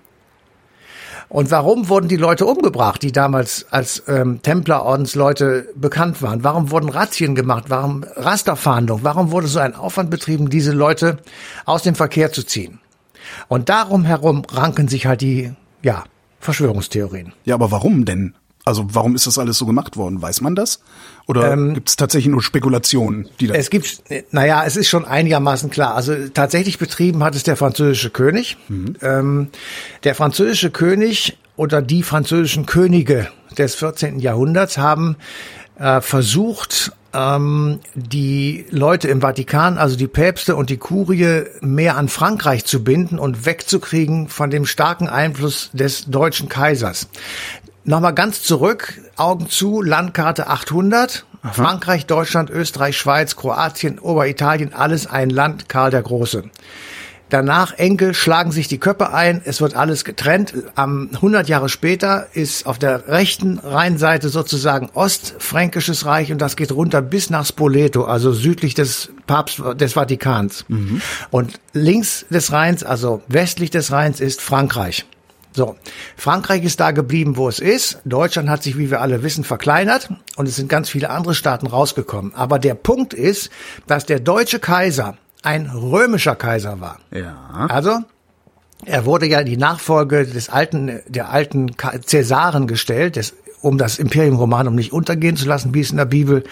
Und 1.29 1.49
warum 1.49 1.87
wurden 1.87 2.09
die 2.09 2.17
Leute 2.17 2.45
umgebracht, 2.45 3.03
die 3.03 3.13
damals 3.13 3.67
als 3.71 4.03
ähm, 4.09 4.41
Templerordensleute 4.41 5.69
bekannt 5.75 6.21
waren? 6.21 6.43
Warum 6.43 6.71
wurden 6.71 6.89
Razzien 6.89 7.35
gemacht? 7.35 7.65
Warum 7.69 8.03
Rasterfahndung? 8.17 8.99
Warum 9.03 9.31
wurde 9.31 9.47
so 9.47 9.59
ein 9.59 9.75
Aufwand 9.75 10.11
betrieben, 10.11 10.49
diese 10.49 10.73
Leute 10.73 11.19
aus 11.63 11.83
dem 11.83 11.95
Verkehr 11.95 12.33
zu 12.33 12.45
ziehen? 12.45 12.81
Und 13.47 13.69
darum 13.69 14.05
herum 14.05 14.43
ranken 14.51 14.87
sich 14.87 15.05
halt 15.05 15.21
die, 15.21 15.51
ja, 15.81 16.03
Verschwörungstheorien. 16.39 17.33
Ja, 17.43 17.55
aber 17.55 17.71
warum 17.71 18.05
denn? 18.05 18.35
Also 18.65 18.87
warum 18.93 19.13
ist 19.15 19.27
das 19.27 19.37
alles 19.37 19.59
so 19.59 19.67
gemacht 19.67 19.95
worden? 19.95 20.21
Weiß 20.23 20.41
man 20.41 20.55
das? 20.55 20.81
Oder 21.27 21.53
ähm, 21.53 21.75
gibt 21.75 21.89
es 21.89 21.95
tatsächlich 21.97 22.31
nur 22.31 22.41
Spekulationen? 22.41 23.29
Die 23.39 23.45
da 23.45 23.53
es 23.53 23.69
gibt, 23.69 24.03
naja, 24.31 24.63
es 24.65 24.75
ist 24.75 24.89
schon 24.89 25.05
einigermaßen 25.05 25.69
klar. 25.69 25.95
Also 25.95 26.29
tatsächlich 26.29 26.79
betrieben 26.79 27.23
hat 27.23 27.35
es 27.35 27.43
der 27.43 27.57
französische 27.57 28.09
König. 28.09 28.57
Mhm. 28.67 28.95
Ähm, 29.01 29.47
der 30.03 30.15
französische 30.15 30.71
König 30.71 31.37
oder 31.55 31.83
die 31.83 32.01
französischen 32.01 32.65
Könige 32.65 33.27
des 33.55 33.75
14. 33.75 34.19
Jahrhunderts 34.19 34.79
haben 34.79 35.15
äh, 35.79 36.01
versucht, 36.01 36.91
ähm, 37.13 37.79
die 37.95 38.65
Leute 38.69 39.07
im 39.07 39.21
Vatikan, 39.21 39.77
also 39.77 39.95
die 39.95 40.07
Päpste 40.07 40.55
und 40.55 40.69
die 40.69 40.77
Kurie, 40.77 41.43
mehr 41.61 41.97
an 41.97 42.09
Frankreich 42.09 42.65
zu 42.65 42.83
binden 42.83 43.19
und 43.19 43.45
wegzukriegen 43.45 44.27
von 44.27 44.49
dem 44.49 44.65
starken 44.65 45.07
Einfluss 45.07 45.69
des 45.73 46.05
deutschen 46.05 46.49
Kaisers. 46.49 47.07
Nochmal 47.83 48.13
ganz 48.13 48.41
zurück, 48.41 48.99
Augen 49.15 49.47
zu, 49.49 49.81
Landkarte 49.81 50.47
800, 50.47 51.25
Aha. 51.43 51.53
Frankreich, 51.53 52.07
Deutschland, 52.07 52.49
Österreich, 52.49 52.97
Schweiz, 52.97 53.35
Kroatien, 53.35 53.99
Oberitalien, 53.99 54.73
alles 54.73 55.05
ein 55.05 55.29
Land, 55.29 55.69
Karl 55.69 55.91
der 55.91 56.01
Große. 56.01 56.45
Danach 57.35 57.73
Enkel 57.73 58.13
schlagen 58.13 58.53
sich 58.53 58.69
die 58.69 58.77
Köpfe 58.77 59.11
ein, 59.11 59.41
es 59.43 59.59
wird 59.59 59.75
alles 59.75 60.05
getrennt. 60.05 60.53
Am 60.75 61.09
100 61.15 61.49
Jahre 61.49 61.67
später 61.67 62.27
ist 62.31 62.65
auf 62.65 62.79
der 62.79 63.09
rechten 63.09 63.59
Rheinseite 63.59 64.29
sozusagen 64.29 64.89
Ostfränkisches 64.93 66.05
Reich 66.05 66.31
und 66.31 66.39
das 66.39 66.55
geht 66.55 66.71
runter 66.71 67.01
bis 67.01 67.29
nach 67.29 67.45
Spoleto, 67.45 68.05
also 68.05 68.31
südlich 68.31 68.73
des 68.73 69.11
Papst 69.27 69.61
des 69.75 69.91
Vatikans. 69.91 70.63
Mhm. 70.69 71.01
Und 71.29 71.59
links 71.73 72.25
des 72.29 72.53
Rheins, 72.53 72.85
also 72.85 73.21
westlich 73.27 73.69
des 73.69 73.91
Rheins 73.91 74.21
ist 74.21 74.39
Frankreich. 74.39 75.05
So, 75.51 75.75
Frankreich 76.15 76.63
ist 76.63 76.79
da 76.79 76.91
geblieben, 76.91 77.35
wo 77.35 77.49
es 77.49 77.59
ist. 77.59 77.99
Deutschland 78.05 78.47
hat 78.47 78.63
sich, 78.63 78.77
wie 78.77 78.91
wir 78.91 79.01
alle 79.01 79.23
wissen, 79.23 79.43
verkleinert 79.43 80.09
und 80.37 80.47
es 80.47 80.55
sind 80.55 80.69
ganz 80.69 80.89
viele 80.89 81.09
andere 81.09 81.35
Staaten 81.35 81.67
rausgekommen. 81.67 82.33
Aber 82.33 82.59
der 82.59 82.75
Punkt 82.75 83.13
ist, 83.13 83.49
dass 83.87 84.05
der 84.05 84.21
deutsche 84.21 84.59
Kaiser 84.59 85.17
ein 85.45 85.67
römischer 85.67 86.35
Kaiser 86.35 86.79
war. 86.81 86.99
Ja. 87.11 87.67
Also 87.69 87.99
er 88.85 89.05
wurde 89.05 89.25
ja 89.25 89.43
die 89.43 89.57
Nachfolge 89.57 90.25
des 90.25 90.49
alten, 90.49 91.01
der 91.07 91.29
alten 91.29 91.71
Cäsaren 92.05 92.67
gestellt, 92.67 93.15
des, 93.15 93.33
um 93.61 93.77
das 93.77 93.99
Imperium 93.99 94.35
Romanum 94.35 94.75
nicht 94.75 94.91
untergehen 94.91 95.37
zu 95.37 95.47
lassen, 95.47 95.73
wie 95.73 95.81
es 95.81 95.91
in 95.91 95.97
der 95.97 96.05
Bibel 96.05 96.43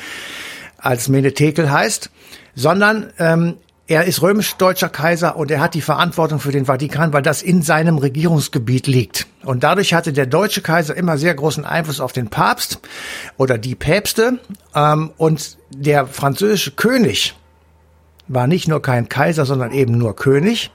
als 0.77 1.09
Menetekel 1.09 1.71
heißt, 1.71 2.09
sondern 2.55 3.12
ähm, 3.19 3.55
er 3.85 4.05
ist 4.05 4.21
römisch-deutscher 4.21 4.89
Kaiser 4.89 5.35
und 5.35 5.51
er 5.51 5.59
hat 5.59 5.73
die 5.73 5.81
Verantwortung 5.81 6.39
für 6.39 6.51
den 6.51 6.65
Vatikan, 6.65 7.12
weil 7.12 7.21
das 7.21 7.41
in 7.41 7.62
seinem 7.62 7.97
Regierungsgebiet 7.97 8.88
liegt. 8.88 9.27
Und 9.43 9.63
dadurch 9.63 9.93
hatte 9.93 10.13
der 10.13 10.25
deutsche 10.25 10.62
Kaiser 10.62 10.95
immer 10.95 11.17
sehr 11.17 11.35
großen 11.35 11.65
Einfluss 11.65 12.00
auf 12.00 12.13
den 12.13 12.29
Papst 12.29 12.79
oder 13.38 13.57
die 13.57 13.75
Päpste. 13.75 14.39
Ähm, 14.73 15.12
und 15.17 15.57
der 15.69 16.07
französische 16.07 16.71
König 16.71 17.35
war 18.27 18.47
nicht 18.47 18.67
nur 18.67 18.81
kein 18.81 19.09
Kaiser, 19.09 19.45
sondern 19.45 19.71
eben 19.71 19.97
nur 19.97 20.15
König, 20.15 20.71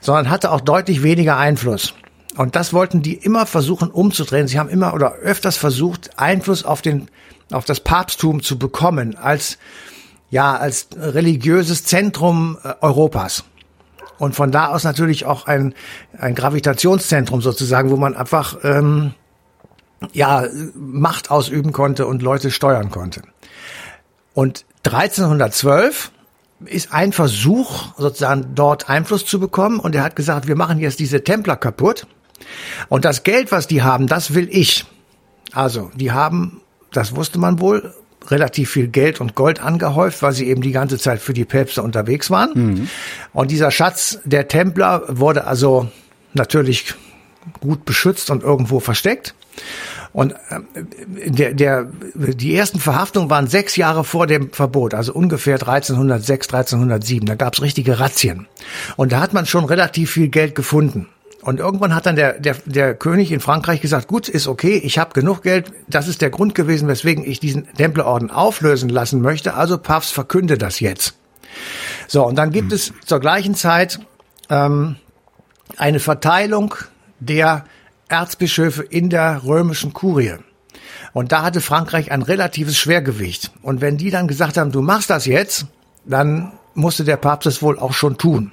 sondern 0.00 0.30
hatte 0.30 0.50
auch 0.50 0.60
deutlich 0.60 1.02
weniger 1.02 1.36
Einfluss. 1.36 1.94
Und 2.36 2.56
das 2.56 2.72
wollten 2.72 3.02
die 3.02 3.14
immer 3.14 3.46
versuchen 3.46 3.90
umzudrehen. 3.90 4.48
Sie 4.48 4.58
haben 4.58 4.68
immer 4.68 4.94
oder 4.94 5.12
öfters 5.14 5.56
versucht, 5.56 6.18
Einfluss 6.18 6.64
auf 6.64 6.82
den, 6.82 7.08
auf 7.50 7.64
das 7.64 7.80
Papsttum 7.80 8.42
zu 8.42 8.58
bekommen 8.58 9.16
als 9.16 9.58
ja, 10.30 10.56
als 10.56 10.88
religiöses 10.94 11.84
Zentrum 11.84 12.58
äh, 12.62 12.74
Europas. 12.80 13.44
Und 14.18 14.34
von 14.34 14.50
da 14.50 14.68
aus 14.68 14.84
natürlich 14.84 15.26
auch 15.26 15.46
ein, 15.46 15.74
ein 16.18 16.34
Gravitationszentrum 16.34 17.40
sozusagen, 17.40 17.90
wo 17.90 17.96
man 17.96 18.16
einfach 18.16 18.58
ähm, 18.64 19.14
ja, 20.12 20.44
Macht 20.74 21.30
ausüben 21.30 21.72
konnte 21.72 22.06
und 22.06 22.20
Leute 22.20 22.50
steuern 22.50 22.90
konnte. 22.90 23.22
Und 24.34 24.64
1312 24.84 26.10
ist 26.64 26.92
ein 26.92 27.12
Versuch, 27.12 27.94
sozusagen 27.96 28.54
dort 28.54 28.88
Einfluss 28.88 29.24
zu 29.24 29.38
bekommen. 29.40 29.78
Und 29.78 29.94
er 29.94 30.02
hat 30.02 30.16
gesagt, 30.16 30.48
wir 30.48 30.56
machen 30.56 30.78
jetzt 30.78 31.00
diese 31.00 31.22
Templer 31.22 31.56
kaputt. 31.56 32.06
Und 32.88 33.04
das 33.04 33.22
Geld, 33.22 33.52
was 33.52 33.66
die 33.66 33.82
haben, 33.82 34.06
das 34.06 34.34
will 34.34 34.48
ich. 34.50 34.86
Also, 35.52 35.90
die 35.94 36.12
haben, 36.12 36.60
das 36.92 37.14
wusste 37.14 37.38
man 37.38 37.60
wohl, 37.60 37.94
relativ 38.26 38.70
viel 38.70 38.88
Geld 38.88 39.20
und 39.20 39.34
Gold 39.34 39.60
angehäuft, 39.60 40.22
weil 40.22 40.32
sie 40.32 40.48
eben 40.48 40.60
die 40.60 40.72
ganze 40.72 40.98
Zeit 40.98 41.20
für 41.20 41.32
die 41.32 41.44
Päpste 41.44 41.82
unterwegs 41.82 42.30
waren. 42.30 42.50
Mhm. 42.54 42.88
Und 43.32 43.50
dieser 43.50 43.70
Schatz 43.70 44.18
der 44.24 44.48
Templer 44.48 45.04
wurde 45.08 45.46
also 45.46 45.88
natürlich 46.34 46.94
gut 47.60 47.84
beschützt 47.84 48.30
und 48.30 48.42
irgendwo 48.42 48.80
versteckt. 48.80 49.34
Und 50.12 50.32
äh, 50.32 51.30
der, 51.30 51.54
der, 51.54 51.86
die 52.14 52.54
ersten 52.54 52.80
Verhaftungen 52.80 53.30
waren 53.30 53.46
sechs 53.46 53.76
Jahre 53.76 54.04
vor 54.04 54.26
dem 54.26 54.52
Verbot, 54.52 54.94
also 54.94 55.12
ungefähr 55.12 55.54
1306, 55.54 56.48
1307. 56.48 57.26
Da 57.26 57.34
gab 57.34 57.54
es 57.54 57.62
richtige 57.62 58.00
Razzien. 58.00 58.46
Und 58.96 59.12
da 59.12 59.20
hat 59.20 59.32
man 59.32 59.46
schon 59.46 59.64
relativ 59.64 60.12
viel 60.12 60.28
Geld 60.28 60.54
gefunden. 60.54 61.08
Und 61.40 61.60
irgendwann 61.60 61.94
hat 61.94 62.06
dann 62.06 62.16
der, 62.16 62.40
der, 62.40 62.56
der 62.66 62.94
König 62.94 63.30
in 63.30 63.40
Frankreich 63.40 63.80
gesagt, 63.80 64.08
gut, 64.08 64.28
ist 64.28 64.48
okay, 64.48 64.80
ich 64.82 64.98
habe 64.98 65.14
genug 65.14 65.42
Geld. 65.42 65.72
Das 65.88 66.08
ist 66.08 66.20
der 66.20 66.30
Grund 66.30 66.54
gewesen, 66.54 66.88
weswegen 66.88 67.24
ich 67.24 67.38
diesen 67.38 67.72
Templerorden 67.74 68.30
auflösen 68.30 68.88
lassen 68.88 69.20
möchte. 69.20 69.54
Also 69.54 69.78
Papst 69.78 70.12
verkünde 70.12 70.58
das 70.58 70.80
jetzt. 70.80 71.14
So, 72.08 72.26
und 72.26 72.36
dann 72.36 72.50
gibt 72.50 72.70
hm. 72.70 72.76
es 72.76 72.92
zur 73.04 73.20
gleichen 73.20 73.54
Zeit 73.54 74.00
ähm, 74.50 74.96
eine 75.76 76.00
Verteilung 76.00 76.74
der 77.20 77.64
Erzbischöfe 78.08 78.82
in 78.82 79.10
der 79.10 79.44
römischen 79.44 79.92
Kurie. 79.92 80.34
Und 81.12 81.32
da 81.32 81.42
hatte 81.42 81.60
Frankreich 81.60 82.10
ein 82.10 82.22
relatives 82.22 82.76
Schwergewicht. 82.76 83.50
Und 83.62 83.80
wenn 83.80 83.96
die 83.96 84.10
dann 84.10 84.28
gesagt 84.28 84.56
haben, 84.56 84.72
du 84.72 84.82
machst 84.82 85.10
das 85.10 85.26
jetzt, 85.26 85.66
dann 86.04 86.52
musste 86.74 87.04
der 87.04 87.16
Papst 87.16 87.46
es 87.46 87.62
wohl 87.62 87.78
auch 87.78 87.92
schon 87.92 88.18
tun. 88.18 88.52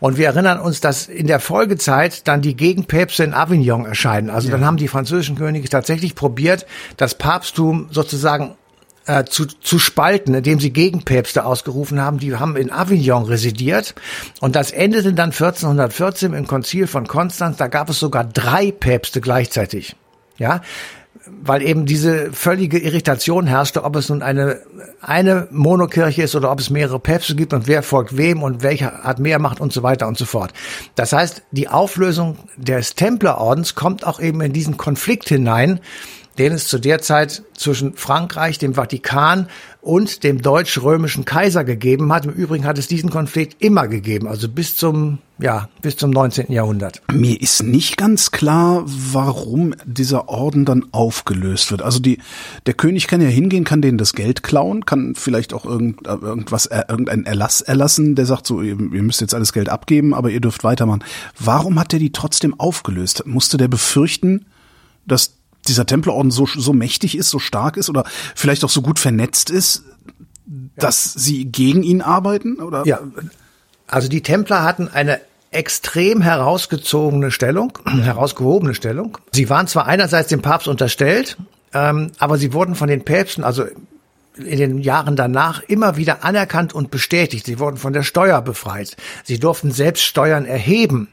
Und 0.00 0.16
wir 0.16 0.26
erinnern 0.26 0.60
uns, 0.60 0.80
dass 0.80 1.06
in 1.06 1.26
der 1.26 1.40
Folgezeit 1.40 2.26
dann 2.26 2.42
die 2.42 2.56
Gegenpäpste 2.56 3.24
in 3.24 3.34
Avignon 3.34 3.84
erscheinen. 3.84 4.30
Also 4.30 4.48
ja. 4.48 4.52
dann 4.52 4.64
haben 4.64 4.78
die 4.78 4.88
französischen 4.88 5.36
Könige 5.36 5.68
tatsächlich 5.68 6.14
probiert, 6.14 6.66
das 6.96 7.16
Papsttum 7.16 7.88
sozusagen 7.90 8.56
äh, 9.06 9.24
zu, 9.24 9.46
zu 9.46 9.78
spalten, 9.78 10.34
indem 10.34 10.60
sie 10.60 10.72
Gegenpäpste 10.72 11.44
ausgerufen 11.44 12.00
haben. 12.00 12.18
Die 12.18 12.36
haben 12.36 12.56
in 12.56 12.70
Avignon 12.70 13.24
residiert. 13.24 13.94
Und 14.40 14.56
das 14.56 14.70
endete 14.70 15.12
dann 15.12 15.30
1414 15.30 16.34
im 16.34 16.46
Konzil 16.46 16.86
von 16.86 17.06
Konstanz. 17.06 17.56
Da 17.56 17.68
gab 17.68 17.88
es 17.90 17.98
sogar 17.98 18.24
drei 18.24 18.70
Päpste 18.70 19.20
gleichzeitig. 19.20 19.96
Ja, 20.38 20.62
weil 21.26 21.62
eben 21.62 21.86
diese 21.86 22.32
völlige 22.32 22.78
Irritation 22.78 23.46
herrschte, 23.46 23.84
ob 23.84 23.96
es 23.96 24.08
nun 24.08 24.22
eine, 24.22 24.60
eine 25.00 25.46
Monokirche 25.50 26.22
ist 26.22 26.34
oder 26.34 26.50
ob 26.50 26.58
es 26.58 26.70
mehrere 26.70 26.98
Päpste 26.98 27.36
gibt 27.36 27.52
und 27.52 27.66
wer 27.66 27.82
folgt 27.82 28.16
wem 28.16 28.42
und 28.42 28.62
welcher 28.62 29.02
hat 29.02 29.18
mehr 29.18 29.38
Macht 29.38 29.60
und 29.60 29.72
so 29.72 29.82
weiter 29.82 30.08
und 30.08 30.18
so 30.18 30.24
fort. 30.24 30.52
Das 30.94 31.12
heißt, 31.12 31.42
die 31.52 31.68
Auflösung 31.68 32.38
des 32.56 32.94
Templerordens 32.94 33.74
kommt 33.74 34.06
auch 34.06 34.20
eben 34.20 34.40
in 34.40 34.52
diesen 34.52 34.76
Konflikt 34.76 35.28
hinein, 35.28 35.80
den 36.38 36.52
es 36.52 36.66
zu 36.66 36.78
der 36.78 37.00
Zeit 37.00 37.42
zwischen 37.54 37.94
Frankreich, 37.94 38.58
dem 38.58 38.74
Vatikan 38.74 39.48
und 39.80 40.22
dem 40.22 40.40
deutsch-römischen 40.40 41.24
Kaiser 41.24 41.64
gegeben 41.64 42.12
hat. 42.12 42.24
Im 42.24 42.30
Übrigen 42.30 42.64
hat 42.64 42.78
es 42.78 42.86
diesen 42.86 43.10
Konflikt 43.10 43.62
immer 43.62 43.88
gegeben, 43.88 44.28
also 44.28 44.48
bis 44.48 44.76
zum, 44.76 45.18
ja, 45.38 45.68
bis 45.82 45.96
zum 45.96 46.10
19. 46.10 46.52
Jahrhundert. 46.52 47.02
Mir 47.12 47.40
ist 47.40 47.62
nicht 47.64 47.96
ganz 47.96 48.30
klar, 48.30 48.84
warum 48.86 49.74
dieser 49.84 50.28
Orden 50.28 50.64
dann 50.64 50.86
aufgelöst 50.92 51.70
wird. 51.72 51.82
Also 51.82 51.98
die, 51.98 52.18
der 52.66 52.74
König 52.74 53.08
kann 53.08 53.20
ja 53.20 53.28
hingehen, 53.28 53.64
kann 53.64 53.82
denen 53.82 53.98
das 53.98 54.12
Geld 54.12 54.42
klauen, 54.44 54.86
kann 54.86 55.14
vielleicht 55.16 55.52
auch 55.52 55.64
irgend, 55.64 56.06
irgendwas, 56.06 56.66
irgendeinen 56.66 57.26
Erlass 57.26 57.60
erlassen, 57.60 58.14
der 58.14 58.26
sagt 58.26 58.46
so, 58.46 58.62
ihr, 58.62 58.78
ihr 58.78 59.02
müsst 59.02 59.20
jetzt 59.20 59.34
alles 59.34 59.52
Geld 59.52 59.68
abgeben, 59.68 60.14
aber 60.14 60.30
ihr 60.30 60.40
dürft 60.40 60.62
weitermachen. 60.62 61.04
Warum 61.38 61.78
hat 61.78 61.92
er 61.92 61.98
die 61.98 62.12
trotzdem 62.12 62.58
aufgelöst? 62.58 63.26
Musste 63.26 63.56
der 63.56 63.68
befürchten, 63.68 64.46
dass 65.06 65.41
dieser 65.68 65.86
Templerorden 65.86 66.30
so, 66.30 66.46
so 66.46 66.72
mächtig 66.72 67.16
ist, 67.16 67.30
so 67.30 67.38
stark 67.38 67.76
ist 67.76 67.88
oder 67.88 68.04
vielleicht 68.34 68.64
auch 68.64 68.70
so 68.70 68.82
gut 68.82 68.98
vernetzt 68.98 69.50
ist, 69.50 69.84
dass 70.76 71.14
ja. 71.14 71.20
sie 71.20 71.44
gegen 71.46 71.82
ihn 71.82 72.02
arbeiten? 72.02 72.56
Oder? 72.56 72.86
Ja, 72.86 73.00
also 73.86 74.08
die 74.08 74.22
Templer 74.22 74.62
hatten 74.62 74.88
eine 74.88 75.20
extrem 75.50 76.22
herausgezogene 76.22 77.30
Stellung, 77.30 77.78
herausgehobene 77.86 78.74
Stellung. 78.74 79.18
Sie 79.32 79.48
waren 79.50 79.66
zwar 79.66 79.86
einerseits 79.86 80.28
dem 80.28 80.42
Papst 80.42 80.66
unterstellt, 80.66 81.36
ähm, 81.74 82.12
aber 82.18 82.38
sie 82.38 82.52
wurden 82.52 82.74
von 82.74 82.88
den 82.88 83.04
Päpsten, 83.04 83.44
also 83.44 83.64
in 84.36 84.58
den 84.58 84.78
Jahren 84.78 85.16
danach 85.16 85.62
immer 85.62 85.96
wieder 85.96 86.24
anerkannt 86.24 86.72
und 86.74 86.90
bestätigt. 86.90 87.46
Sie 87.46 87.58
wurden 87.58 87.76
von 87.76 87.92
der 87.92 88.02
Steuer 88.02 88.40
befreit. 88.40 88.96
Sie 89.24 89.38
durften 89.38 89.70
selbst 89.70 90.02
Steuern 90.02 90.46
erheben. 90.46 91.08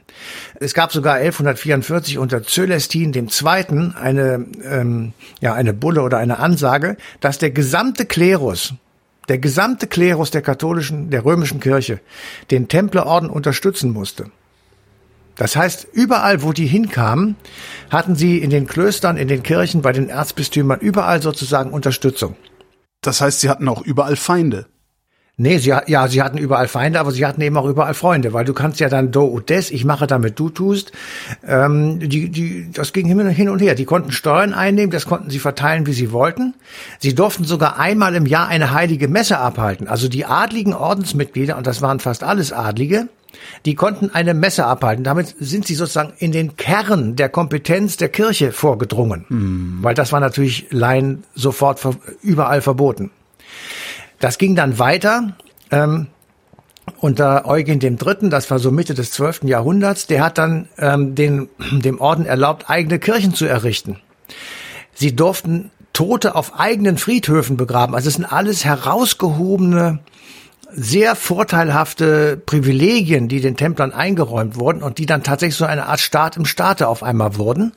Es 0.58 0.74
gab 0.74 0.92
sogar 0.92 1.14
1144 1.14 2.18
unter 2.18 2.42
Zölestin 2.42 3.12
II. 3.12 3.92
eine 4.00 4.46
ähm, 4.64 5.12
ja 5.40 5.54
eine 5.54 5.74
Bulle 5.74 6.02
oder 6.02 6.18
eine 6.18 6.38
Ansage, 6.38 6.96
dass 7.20 7.38
der 7.38 7.50
gesamte 7.50 8.06
Klerus 8.06 8.74
der 9.30 9.38
gesamte 9.38 9.86
Klerus 9.86 10.32
der 10.32 10.42
katholischen, 10.42 11.10
der 11.10 11.24
römischen 11.24 11.60
Kirche 11.60 12.00
den 12.50 12.66
Templerorden 12.66 13.30
unterstützen 13.30 13.92
musste. 13.92 14.26
Das 15.36 15.54
heißt, 15.54 15.86
überall, 15.92 16.42
wo 16.42 16.52
die 16.52 16.66
hinkamen, 16.66 17.36
hatten 17.90 18.16
sie 18.16 18.38
in 18.38 18.50
den 18.50 18.66
Klöstern, 18.66 19.16
in 19.16 19.28
den 19.28 19.44
Kirchen, 19.44 19.82
bei 19.82 19.92
den 19.92 20.08
Erzbistümern 20.08 20.80
überall 20.80 21.22
sozusagen 21.22 21.70
Unterstützung. 21.70 22.34
Das 23.00 23.20
heißt, 23.20 23.40
sie 23.40 23.48
hatten 23.48 23.68
auch 23.68 23.82
überall 23.82 24.16
Feinde. 24.16 24.66
Nee, 25.42 25.56
sie, 25.56 25.72
ja, 25.86 26.06
sie 26.06 26.22
hatten 26.22 26.36
überall 26.36 26.68
Feinde, 26.68 27.00
aber 27.00 27.12
sie 27.12 27.24
hatten 27.24 27.40
eben 27.40 27.56
auch 27.56 27.64
überall 27.64 27.94
Freunde, 27.94 28.34
weil 28.34 28.44
du 28.44 28.52
kannst 28.52 28.78
ja 28.78 28.90
dann 28.90 29.10
do 29.10 29.24
und 29.24 29.48
des, 29.48 29.70
ich 29.70 29.86
mache 29.86 30.06
damit 30.06 30.38
du 30.38 30.50
tust. 30.50 30.92
Ähm, 31.46 31.98
die, 31.98 32.28
die, 32.28 32.70
das 32.70 32.92
ging 32.92 33.06
hin 33.06 33.48
und 33.48 33.58
her. 33.60 33.74
Die 33.74 33.86
konnten 33.86 34.12
Steuern 34.12 34.52
einnehmen, 34.52 34.90
das 34.90 35.06
konnten 35.06 35.30
sie 35.30 35.38
verteilen, 35.38 35.86
wie 35.86 35.94
sie 35.94 36.12
wollten. 36.12 36.52
Sie 36.98 37.14
durften 37.14 37.44
sogar 37.44 37.78
einmal 37.78 38.14
im 38.16 38.26
Jahr 38.26 38.48
eine 38.48 38.74
heilige 38.74 39.08
Messe 39.08 39.38
abhalten. 39.38 39.88
Also 39.88 40.08
die 40.08 40.26
adligen 40.26 40.74
Ordensmitglieder, 40.74 41.56
und 41.56 41.66
das 41.66 41.80
waren 41.80 42.00
fast 42.00 42.22
alles 42.22 42.52
Adlige, 42.52 43.08
die 43.64 43.74
konnten 43.74 44.10
eine 44.10 44.34
Messe 44.34 44.66
abhalten. 44.66 45.04
Damit 45.04 45.34
sind 45.38 45.66
sie 45.66 45.74
sozusagen 45.74 46.12
in 46.18 46.32
den 46.32 46.56
Kern 46.56 47.16
der 47.16 47.28
Kompetenz 47.28 47.96
der 47.96 48.08
Kirche 48.08 48.52
vorgedrungen. 48.52 49.24
Hm. 49.28 49.78
Weil 49.82 49.94
das 49.94 50.12
war 50.12 50.20
natürlich 50.20 50.66
Laien 50.70 51.24
sofort 51.34 51.80
überall 52.22 52.60
verboten. 52.60 53.10
Das 54.18 54.38
ging 54.38 54.54
dann 54.54 54.78
weiter. 54.78 55.36
Ähm, 55.70 56.08
unter 56.98 57.46
Eugen 57.46 57.78
dem 57.78 57.96
Dritten, 57.96 58.30
das 58.30 58.50
war 58.50 58.58
so 58.58 58.70
Mitte 58.70 58.94
des 58.94 59.12
12. 59.12 59.44
Jahrhunderts, 59.44 60.06
der 60.06 60.24
hat 60.24 60.38
dann 60.38 60.68
ähm, 60.78 61.14
den, 61.14 61.48
dem 61.72 62.00
Orden 62.00 62.26
erlaubt, 62.26 62.68
eigene 62.68 62.98
Kirchen 62.98 63.34
zu 63.34 63.46
errichten. 63.46 63.96
Sie 64.94 65.14
durften 65.14 65.70
Tote 65.92 66.34
auf 66.34 66.58
eigenen 66.58 66.98
Friedhöfen 66.98 67.56
begraben. 67.56 67.94
Also 67.94 68.08
es 68.08 68.14
sind 68.14 68.24
alles 68.24 68.64
herausgehobene 68.64 70.00
sehr 70.72 71.16
vorteilhafte 71.16 72.40
Privilegien, 72.44 73.28
die 73.28 73.40
den 73.40 73.56
Templern 73.56 73.92
eingeräumt 73.92 74.56
wurden 74.56 74.82
und 74.82 74.98
die 74.98 75.06
dann 75.06 75.22
tatsächlich 75.22 75.56
so 75.56 75.64
eine 75.64 75.86
Art 75.86 76.00
Staat 76.00 76.36
im 76.36 76.44
Staate 76.44 76.88
auf 76.88 77.02
einmal 77.02 77.36
wurden. 77.36 77.72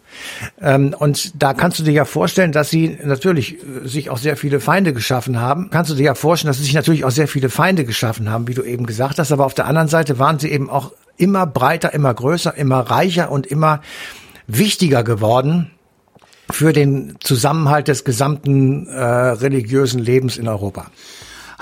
Ähm, 0.62 0.96
und 0.98 1.42
da 1.42 1.54
kannst 1.54 1.80
du 1.80 1.84
dir 1.84 1.94
ja 1.94 2.06
vorstellen, 2.06 2.52
dass 2.52 2.70
sie 2.70 2.98
natürlich 3.04 3.56
äh, 3.56 3.88
sich 3.88 4.10
auch 4.10 4.18
sehr 4.18 4.38
viele 4.38 4.60
Feinde 4.60 4.94
geschaffen 4.94 5.40
haben. 5.40 5.70
Kannst 5.72 5.92
du 5.92 5.96
dir 5.96 6.04
ja 6.04 6.16
vorstellen, 6.16 6.50
dass 6.50 6.58
sie 6.58 6.64
sich 6.64 6.74
natürlich 6.74 7.06
auch 7.06 7.12
sehr 7.12 7.28
viele 7.28 7.50
Feinde 7.50 7.86
geschaffen 7.86 8.30
haben, 8.30 8.48
wie 8.48 8.54
du 8.54 8.64
eben 8.64 8.86
gesagt 8.86 9.20
hast. 9.20 9.32
Aber 9.32 9.46
auf 9.46 9.54
der 9.54 9.66
anderen 9.66 9.88
Seite 9.88 10.20
waren 10.20 10.40
sie 10.40 10.52
eben 10.52 10.70
auch 10.70 10.92
immer 11.18 11.46
breiter, 11.46 11.94
immer 11.94 12.14
größer, 12.14 12.56
immer 12.56 12.80
reicher 12.80 13.32
und 13.32 13.48
immer 13.48 13.82
wichtiger 14.48 15.04
geworden 15.04 15.72
für 16.50 16.74
den 16.74 17.16
Zusammenhalt 17.20 17.88
des 17.88 18.04
gesamten 18.04 18.88
äh, 18.88 19.02
religiösen 19.02 20.00
Lebens 20.00 20.38
in 20.38 20.48
Europa. 20.48 20.92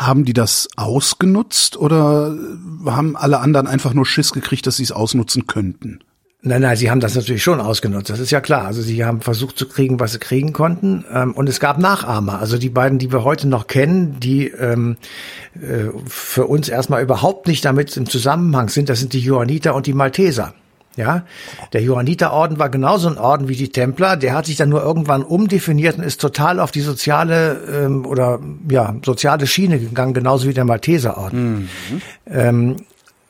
Haben 0.01 0.25
die 0.25 0.33
das 0.33 0.67
ausgenutzt 0.77 1.77
oder 1.77 2.35
haben 2.85 3.15
alle 3.15 3.39
anderen 3.39 3.67
einfach 3.67 3.93
nur 3.93 4.05
Schiss 4.05 4.33
gekriegt, 4.33 4.65
dass 4.65 4.77
sie 4.77 4.83
es 4.83 4.91
ausnutzen 4.91 5.45
könnten? 5.45 5.99
Nein, 6.43 6.63
nein, 6.63 6.75
sie 6.75 6.89
haben 6.89 7.01
das 7.01 7.13
natürlich 7.13 7.43
schon 7.43 7.61
ausgenutzt, 7.61 8.09
das 8.09 8.19
ist 8.19 8.31
ja 8.31 8.41
klar. 8.41 8.65
Also 8.65 8.81
sie 8.81 9.05
haben 9.05 9.21
versucht 9.21 9.59
zu 9.59 9.67
kriegen, 9.67 9.99
was 9.99 10.13
sie 10.13 10.17
kriegen 10.17 10.53
konnten. 10.53 11.05
Ähm, 11.13 11.33
und 11.33 11.47
es 11.47 11.59
gab 11.59 11.77
Nachahmer. 11.77 12.39
Also 12.39 12.57
die 12.57 12.69
beiden, 12.69 12.97
die 12.97 13.11
wir 13.11 13.23
heute 13.23 13.47
noch 13.47 13.67
kennen, 13.67 14.19
die 14.19 14.47
ähm, 14.47 14.97
äh, 15.53 15.89
für 16.07 16.47
uns 16.47 16.67
erstmal 16.67 17.03
überhaupt 17.03 17.47
nicht 17.47 17.63
damit 17.63 17.95
im 17.95 18.09
Zusammenhang 18.09 18.69
sind, 18.69 18.89
das 18.89 18.99
sind 18.99 19.13
die 19.13 19.19
Johanniter 19.19 19.75
und 19.75 19.85
die 19.85 19.93
Malteser. 19.93 20.55
Ja, 20.97 21.23
der 21.71 21.81
Johanniterorden 21.81 22.59
war 22.59 22.69
genauso 22.69 23.07
ein 23.07 23.17
Orden 23.17 23.47
wie 23.47 23.55
die 23.55 23.69
Templer. 23.69 24.17
Der 24.17 24.33
hat 24.33 24.45
sich 24.45 24.57
dann 24.57 24.67
nur 24.67 24.83
irgendwann 24.83 25.23
umdefiniert 25.23 25.97
und 25.97 26.03
ist 26.03 26.19
total 26.19 26.59
auf 26.59 26.71
die 26.71 26.81
soziale 26.81 27.61
ähm, 27.71 28.05
oder 28.05 28.39
ja 28.69 28.93
soziale 29.05 29.47
Schiene 29.47 29.79
gegangen, 29.79 30.13
genauso 30.13 30.49
wie 30.49 30.53
der 30.53 30.65
Malteserorden. 30.65 31.69
Mhm. 31.89 32.01
Ähm, 32.27 32.75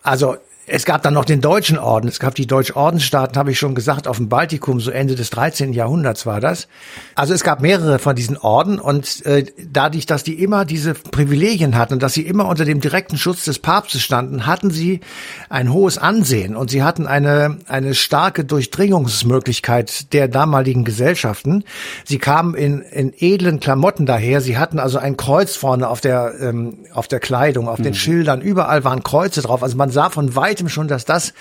also 0.02 0.38
es 0.68 0.86
gab 0.86 1.02
dann 1.02 1.16
noch 1.16 1.26
den 1.26 1.42
Deutschen 1.42 1.80
Orden, 1.80 2.08
es 2.08 2.20
gab 2.20 2.36
die 2.36 2.46
Deutsch-Ordensstaaten, 2.46 3.36
habe 3.36 3.52
ich 3.52 3.58
schon 3.58 3.74
gesagt, 3.74 4.08
auf 4.08 4.18
dem 4.18 4.30
Baltikum, 4.30 4.80
so 4.80 4.92
Ende 4.92 5.16
des 5.16 5.32
13. 5.32 5.74
Jahrhunderts 5.74 6.26
war 6.26 6.40
das. 6.40 6.68
Also 7.16 7.34
es 7.34 7.44
gab 7.44 7.62
mehrere 7.62 7.98
von 7.98 8.16
diesen 8.16 8.38
Orden 8.38 8.80
und 8.80 9.26
äh, 9.26 9.46
dadurch, 9.70 10.06
dass 10.06 10.24
die 10.24 10.42
immer 10.42 10.64
diese 10.64 10.94
Privilegien 10.94 11.76
hatten 11.76 11.96
und 11.96 12.04
dass 12.04 12.14
sie 12.14 12.22
immer 12.22 12.48
unter 12.48 12.64
dem 12.64 12.80
direkten 12.80 13.18
Schutz 13.18 13.44
des 13.44 13.58
Papstes 13.58 14.02
standen, 14.02 14.46
hatten 14.46 14.70
sie 14.70 15.02
ein 15.50 15.74
hohes 15.74 15.98
Ansehen 15.98 16.56
und 16.56 16.70
sie 16.70 16.84
hatten 16.84 17.08
eine, 17.08 17.58
eine 17.68 17.96
starke 17.96 18.46
Durchdringungsmöglichkeit 18.46 20.14
der 20.14 20.28
damaligen 20.28 20.86
Gesellschaften. 20.86 21.64
Sie 22.06 22.20
kamen 22.20 22.54
in, 22.54 22.82
in 22.82 23.14
edlen 23.18 23.60
Klamotten 23.60 24.06
daher, 24.06 24.42
sie 24.42 24.58
hatten 24.58 24.80
also 24.80 25.00
ein 25.00 25.18
Kreuz 25.18 25.56
vorne 25.56 25.90
auf 25.90 26.02
der, 26.02 26.34
ähm, 26.40 26.78
auf 26.94 27.08
der 27.08 27.20
Kleidung, 27.20 27.68
auf 27.68 27.80
mhm. 27.80 27.84
den 27.84 27.94
Schildern, 27.96 28.42
überall 28.42 28.84
waren 28.84 29.04
Kreuze 29.04 29.42
drauf. 29.42 29.64
Also 29.64 29.76
man 29.76 29.90
sah 29.90 30.12
von 30.12 30.36
weitem 30.36 30.51
weitem 30.52 30.70
schon, 30.70 30.88
dass 30.88 31.06
das 31.06 31.34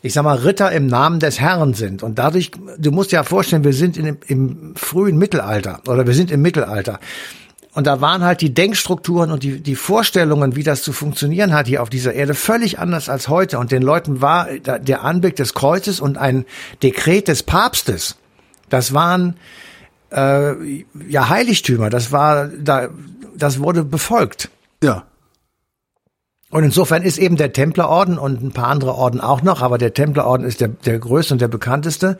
ich 0.00 0.12
sag 0.12 0.22
mal, 0.22 0.36
Ritter 0.36 0.70
im 0.70 0.86
Namen 0.86 1.18
des 1.18 1.40
Herrn 1.40 1.74
sind. 1.74 2.02
Und 2.02 2.18
dadurch, 2.18 2.52
du 2.78 2.92
musst 2.92 3.10
dir 3.10 3.16
ja 3.16 3.24
vorstellen, 3.24 3.64
wir 3.64 3.72
sind 3.72 3.96
in, 3.96 4.16
im 4.28 4.74
frühen 4.76 5.18
Mittelalter 5.18 5.80
oder 5.88 6.06
wir 6.06 6.14
sind 6.14 6.30
im 6.30 6.40
Mittelalter. 6.40 7.00
Und 7.74 7.86
da 7.86 8.00
waren 8.00 8.22
halt 8.22 8.40
die 8.40 8.54
Denkstrukturen 8.54 9.30
und 9.30 9.42
die, 9.42 9.60
die 9.60 9.74
Vorstellungen, 9.74 10.56
wie 10.56 10.62
das 10.62 10.82
zu 10.82 10.92
funktionieren 10.92 11.52
hat 11.52 11.66
hier 11.66 11.82
auf 11.82 11.90
dieser 11.90 12.12
Erde, 12.12 12.34
völlig 12.34 12.78
anders 12.78 13.08
als 13.08 13.28
heute. 13.28 13.58
Und 13.58 13.72
den 13.72 13.82
Leuten 13.82 14.20
war 14.20 14.48
der 14.58 15.04
Anblick 15.04 15.36
des 15.36 15.54
Kreuzes 15.54 16.00
und 16.00 16.16
ein 16.16 16.44
Dekret 16.82 17.28
des 17.28 17.42
Papstes, 17.42 18.16
das 18.68 18.94
waren 18.94 19.36
äh, 20.10 20.84
ja 21.08 21.28
Heiligtümer, 21.28 21.90
das 21.90 22.12
war 22.12 22.48
da, 22.48 22.88
das 23.36 23.60
wurde 23.60 23.84
befolgt. 23.84 24.48
Ja. 24.82 25.07
Und 26.50 26.64
insofern 26.64 27.02
ist 27.02 27.18
eben 27.18 27.36
der 27.36 27.52
Templerorden 27.52 28.18
und 28.18 28.42
ein 28.42 28.52
paar 28.52 28.68
andere 28.68 28.94
Orden 28.94 29.20
auch 29.20 29.42
noch, 29.42 29.60
aber 29.60 29.76
der 29.76 29.92
Templerorden 29.92 30.46
ist 30.46 30.60
der, 30.60 30.68
der 30.68 30.98
größte 30.98 31.34
und 31.34 31.40
der 31.42 31.48
bekannteste, 31.48 32.16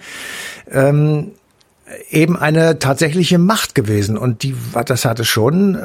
ähm, 0.70 1.32
eben 2.10 2.36
eine 2.36 2.78
tatsächliche 2.78 3.38
Macht 3.38 3.74
gewesen. 3.74 4.18
Und 4.18 4.42
die, 4.42 4.54
das 4.84 5.06
hatte 5.06 5.24
schon, 5.24 5.74
äh, 5.76 5.78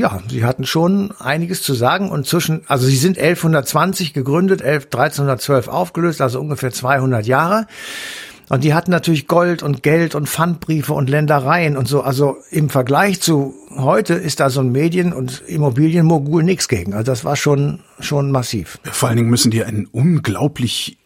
ja, 0.00 0.20
sie 0.28 0.44
hatten 0.44 0.66
schon 0.66 1.12
einiges 1.20 1.62
zu 1.62 1.74
sagen. 1.74 2.10
Und 2.10 2.26
zwischen, 2.26 2.62
also 2.66 2.86
sie 2.86 2.96
sind 2.96 3.18
1120 3.18 4.12
gegründet, 4.12 4.60
11, 4.60 4.86
1312 4.86 5.68
aufgelöst, 5.68 6.20
also 6.20 6.40
ungefähr 6.40 6.72
200 6.72 7.24
Jahre. 7.24 7.66
Und 8.50 8.64
die 8.64 8.74
hatten 8.74 8.90
natürlich 8.90 9.28
Gold 9.28 9.62
und 9.62 9.84
Geld 9.84 10.16
und 10.16 10.28
Pfandbriefe 10.28 10.92
und 10.92 11.08
Ländereien 11.08 11.76
und 11.76 11.86
so. 11.86 12.02
Also 12.02 12.36
im 12.50 12.68
Vergleich 12.68 13.20
zu 13.20 13.54
heute 13.76 14.14
ist 14.14 14.40
da 14.40 14.50
so 14.50 14.60
ein 14.60 14.72
Medien- 14.72 15.12
und 15.12 15.42
Immobilienmogul 15.46 16.42
nichts 16.42 16.66
gegen. 16.66 16.92
Also 16.92 17.04
das 17.12 17.24
war 17.24 17.36
schon, 17.36 17.78
schon 18.00 18.32
massiv. 18.32 18.80
Vor 18.82 19.08
allen 19.08 19.18
Dingen 19.18 19.30
müssen 19.30 19.52
die 19.52 19.62
einen 19.62 19.86
unglaublich 19.86 20.98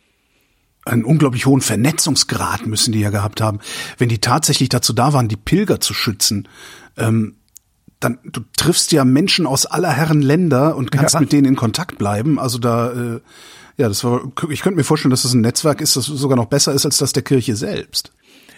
einen 0.87 1.05
unglaublich 1.05 1.45
hohen 1.45 1.61
Vernetzungsgrad 1.61 2.67
müssen 2.67 2.93
die 2.93 3.01
ja 3.01 3.11
gehabt 3.11 3.41
haben. 3.41 3.61
Wenn 3.99 4.09
die 4.09 4.21
tatsächlich 4.21 4.71
dazu 4.71 4.93
da 4.93 5.13
waren, 5.13 5.29
die 5.29 5.37
Pilger 5.37 5.81
zu 5.81 5.93
schützen, 5.93 6.49
ähm, 6.97 7.37
dann 8.01 8.19
du 8.25 8.41
triffst 8.57 8.91
ja 8.93 9.05
Menschen 9.05 9.47
aus 9.47 9.67
aller 9.67 9.91
Herren 9.91 10.23
Länder 10.23 10.77
und 10.77 10.93
kannst 10.93 11.15
ja. 11.15 11.21
mit 11.21 11.33
denen 11.33 11.47
in 11.47 11.57
Kontakt 11.57 11.99
bleiben. 11.99 12.39
Also 12.39 12.59
da 12.59 12.93
äh, 12.93 13.21
ja, 13.77 13.89
das 13.89 14.05
war, 14.05 14.23
ich 14.51 14.63
könnte 14.63 14.77
mir 14.77 14.85
vorstellen, 14.85 15.11
dass 15.11 15.23
das 15.23 15.35
ein 15.35 15.41
Netzwerk 15.41 15.81
ist, 15.81 15.97
das 15.97 16.07
sogar 16.07 16.37
noch 16.37 16.47
besser 16.47 16.73
ist 16.73 16.85
als 16.85 16.99
das 16.99 17.13
der 17.13 17.23
Kirche 17.23 17.57
selbst. 17.57 18.13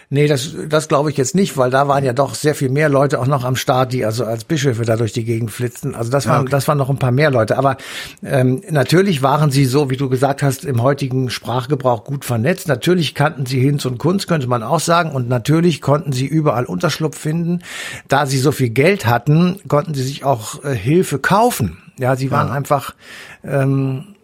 Nee, 0.09 0.27
das, 0.27 0.55
das 0.69 0.87
glaube 0.87 1.09
ich 1.09 1.17
jetzt 1.17 1.35
nicht, 1.35 1.57
weil 1.57 1.69
da 1.69 1.89
waren 1.89 2.05
ja 2.05 2.13
doch 2.13 2.33
sehr 2.33 2.55
viel 2.55 2.69
mehr 2.69 2.87
Leute 2.87 3.19
auch 3.19 3.27
noch 3.27 3.43
am 3.43 3.57
Start, 3.57 3.91
die 3.91 4.05
also 4.05 4.23
als 4.23 4.45
Bischöfe 4.45 4.85
da 4.85 4.95
durch 4.95 5.11
die 5.11 5.25
Gegend 5.25 5.51
flitzten. 5.51 5.95
Also 5.95 6.09
das 6.09 6.27
waren, 6.27 6.43
okay. 6.43 6.51
das 6.51 6.65
waren 6.69 6.77
noch 6.77 6.89
ein 6.89 6.97
paar 6.97 7.11
mehr 7.11 7.29
Leute. 7.29 7.57
Aber 7.57 7.75
ähm, 8.23 8.61
natürlich 8.69 9.21
waren 9.21 9.51
sie 9.51 9.65
so, 9.65 9.89
wie 9.89 9.97
du 9.97 10.07
gesagt 10.07 10.43
hast, 10.43 10.63
im 10.63 10.81
heutigen 10.81 11.29
Sprachgebrauch 11.29 12.05
gut 12.05 12.23
vernetzt. 12.23 12.69
Natürlich 12.69 13.15
kannten 13.15 13.45
sie 13.45 13.59
Hinz 13.59 13.83
und 13.83 13.97
Kunst, 13.97 14.29
könnte 14.29 14.47
man 14.47 14.63
auch 14.63 14.79
sagen. 14.79 15.11
Und 15.11 15.27
natürlich 15.27 15.81
konnten 15.81 16.13
sie 16.13 16.25
überall 16.25 16.63
Unterschlupf 16.63 17.17
finden. 17.17 17.59
Da 18.07 18.27
sie 18.27 18.37
so 18.37 18.53
viel 18.53 18.69
Geld 18.69 19.07
hatten, 19.07 19.59
konnten 19.67 19.93
sie 19.93 20.03
sich 20.03 20.23
auch 20.23 20.63
äh, 20.63 20.73
Hilfe 20.73 21.19
kaufen. 21.19 21.79
Ja, 21.99 22.15
sie 22.15 22.31
waren 22.31 22.47
ja. 22.47 22.53
einfach 22.53 22.95
ähm, 23.43 24.15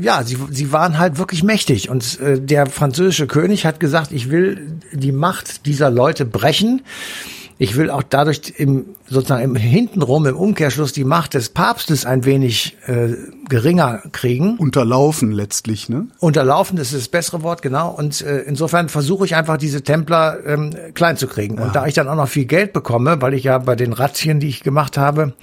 ja, 0.00 0.22
sie, 0.22 0.38
sie 0.50 0.72
waren 0.72 0.98
halt 0.98 1.18
wirklich 1.18 1.42
mächtig. 1.42 1.90
Und 1.90 2.18
äh, 2.20 2.40
der 2.40 2.66
französische 2.66 3.26
König 3.26 3.66
hat 3.66 3.80
gesagt, 3.80 4.12
ich 4.12 4.30
will 4.30 4.80
die 4.92 5.12
Macht 5.12 5.66
dieser 5.66 5.90
Leute 5.90 6.24
brechen. 6.24 6.82
Ich 7.62 7.76
will 7.76 7.90
auch 7.90 8.02
dadurch 8.02 8.54
im, 8.56 8.86
sozusagen 9.06 9.44
im 9.44 9.54
hintenrum, 9.54 10.26
im 10.26 10.36
Umkehrschluss, 10.36 10.92
die 10.92 11.04
Macht 11.04 11.34
des 11.34 11.50
Papstes 11.50 12.04
ein 12.04 12.24
wenig 12.24 12.76
äh, 12.88 13.10
geringer 13.48 14.02
kriegen. 14.10 14.56
Unterlaufen 14.58 15.30
letztlich, 15.30 15.88
ne? 15.88 16.08
Unterlaufen 16.18 16.76
das 16.76 16.88
ist 16.88 17.02
das 17.02 17.08
bessere 17.08 17.44
Wort, 17.44 17.62
genau. 17.62 17.90
Und 17.90 18.20
äh, 18.20 18.38
insofern 18.38 18.88
versuche 18.88 19.26
ich 19.26 19.36
einfach, 19.36 19.58
diese 19.58 19.82
Templer 19.82 20.38
ähm, 20.44 20.70
klein 20.94 21.16
zu 21.16 21.28
kriegen. 21.28 21.58
Ja. 21.58 21.66
Und 21.66 21.76
da 21.76 21.86
ich 21.86 21.94
dann 21.94 22.08
auch 22.08 22.16
noch 22.16 22.26
viel 22.26 22.46
Geld 22.46 22.72
bekomme, 22.72 23.22
weil 23.22 23.32
ich 23.32 23.44
ja 23.44 23.58
bei 23.58 23.76
den 23.76 23.92
Razzien, 23.92 24.40
die 24.40 24.48
ich 24.48 24.64
gemacht 24.64 24.98
habe, 24.98 25.34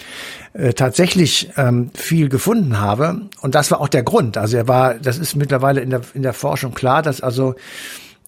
äh, 0.51 0.73
tatsächlich 0.73 1.51
ähm, 1.55 1.89
viel 1.93 2.27
gefunden 2.27 2.81
habe. 2.81 3.29
Und 3.39 3.55
das 3.55 3.71
war 3.71 3.79
auch 3.79 3.87
der 3.87 4.03
Grund. 4.03 4.37
Also 4.37 4.57
er 4.57 4.67
war, 4.67 4.95
das 4.95 5.17
ist 5.17 5.37
mittlerweile 5.37 5.79
in 5.79 5.89
der, 5.89 6.01
in 6.13 6.23
der 6.23 6.33
Forschung 6.33 6.73
klar, 6.73 7.01
dass 7.01 7.21
also 7.21 7.55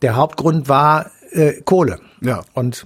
der 0.02 0.16
Hauptgrund 0.16 0.70
war 0.70 1.12
äh, 1.32 1.62
Kohle. 1.66 2.00
Ja. 2.22 2.42
Und 2.54 2.86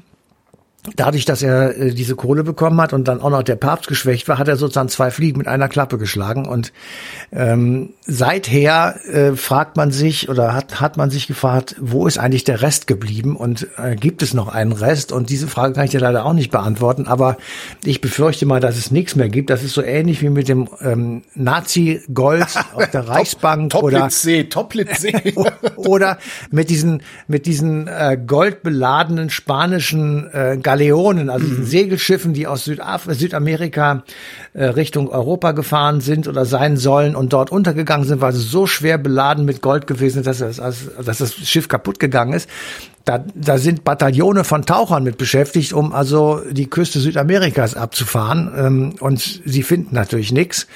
dadurch, 0.96 1.26
dass 1.26 1.42
er 1.42 1.78
äh, 1.78 1.94
diese 1.94 2.16
Kohle 2.16 2.44
bekommen 2.44 2.80
hat 2.82 2.94
und 2.94 3.08
dann 3.08 3.22
auch 3.22 3.30
noch 3.30 3.44
der 3.44 3.56
Papst 3.56 3.88
geschwächt 3.88 4.28
war, 4.28 4.38
hat 4.38 4.48
er 4.48 4.58
sozusagen 4.58 4.90
zwei 4.90 5.12
Fliegen 5.12 5.38
mit 5.38 5.48
einer 5.48 5.68
Klappe 5.68 5.98
geschlagen. 5.98 6.48
Und 6.48 6.72
ähm, 7.32 7.94
seither 8.06 9.00
äh, 9.12 9.36
fragt 9.36 9.78
man 9.78 9.92
sich 9.92 10.30
oder 10.30 10.54
hat, 10.54 10.82
hat 10.82 10.98
man 10.98 11.10
sich 11.10 11.28
gefragt, 11.28 11.76
wo 11.80 12.08
ist 12.08 12.18
eigentlich 12.18 12.44
der 12.44 12.62
Rest 12.62 12.88
geblieben 12.88 13.36
und 13.36 13.68
äh, 13.78 13.96
gibt 13.96 14.22
es 14.22 14.34
noch 14.34 14.48
einen 14.48 14.72
Rest? 14.72 15.12
Und 15.12 15.30
diese 15.30 15.48
Frage 15.48 15.74
kann 15.74 15.86
ich 15.86 15.92
dir 15.92 16.00
leider 16.00 16.26
auch 16.26 16.34
nicht 16.34 16.52
beantworten, 16.52 17.08
aber 17.08 17.38
ich 17.84 18.02
befürchte 18.02 18.46
mal, 18.46 18.60
dass 18.60 18.78
es 18.78 18.92
nichts 18.92 19.16
mehr 19.16 19.30
gibt. 19.30 19.50
Das 19.50 19.64
ist 19.64 19.74
so 19.74 19.82
ähnlich 19.82 20.22
wie 20.22 20.30
mit 20.30 20.48
dem 20.48 20.70
ähm, 20.82 21.24
Nazi-Gold 21.34 22.48
auf 22.74 22.90
der 22.92 23.08
Reichsbank 23.08 23.72
Top, 23.72 23.84
oder 23.84 24.10
Toplitzsee. 24.50 25.34
oder 25.76 26.18
mit 26.52 26.70
diesen 26.70 27.02
mit 27.28 27.46
diesen 27.46 27.88
äh, 27.88 28.18
goldbeladenen 28.26 29.30
spanischen 29.30 30.30
äh, 30.32 30.58
Galeonen, 30.76 31.30
also 31.30 31.48
mhm. 31.48 31.66
Segelschiffen, 31.66 32.34
die 32.34 32.48
aus 32.48 32.66
Südaf 32.66 33.08
Südamerika 33.10 34.04
äh, 34.54 34.66
Richtung 34.66 35.10
Europa 35.10 35.54
gefahren 35.54 36.02
sind 36.02 36.28
oder 36.28 36.46
sein 36.46 36.76
sollen 36.76 37.16
und 37.16 37.32
dort 37.32 37.50
untergegangen 37.50 38.06
sind, 38.06 38.20
weil 38.20 38.34
sie 38.34 38.42
so 38.42 38.68
schwer 38.68 38.98
beladen 38.98 39.46
mit 39.46 39.62
Gold 39.62 39.88
gewesen 39.88 40.24
sind, 40.24 40.28
dass 40.28 40.40
das, 40.40 40.58
dass 41.04 41.18
das 41.18 41.34
Schiff 41.34 41.70
kaputt 41.70 42.00
gegangen 42.00 42.34
ist. 42.34 42.50
Da, 43.06 43.24
da 43.36 43.58
sind 43.58 43.86
Bataillone 43.86 44.44
von 44.44 44.66
Tauchern 44.66 45.04
mit 45.04 45.18
beschäftigt, 45.18 45.72
um 45.72 45.94
also 45.94 46.42
die 46.52 46.70
Küste 46.70 47.00
Südamerikas 47.00 47.76
abzufahren. 47.76 48.52
Ähm, 48.58 48.96
und 49.00 49.42
sie 49.46 49.64
finden 49.64 49.96
natürlich 49.96 50.34
nichts. 50.34 50.68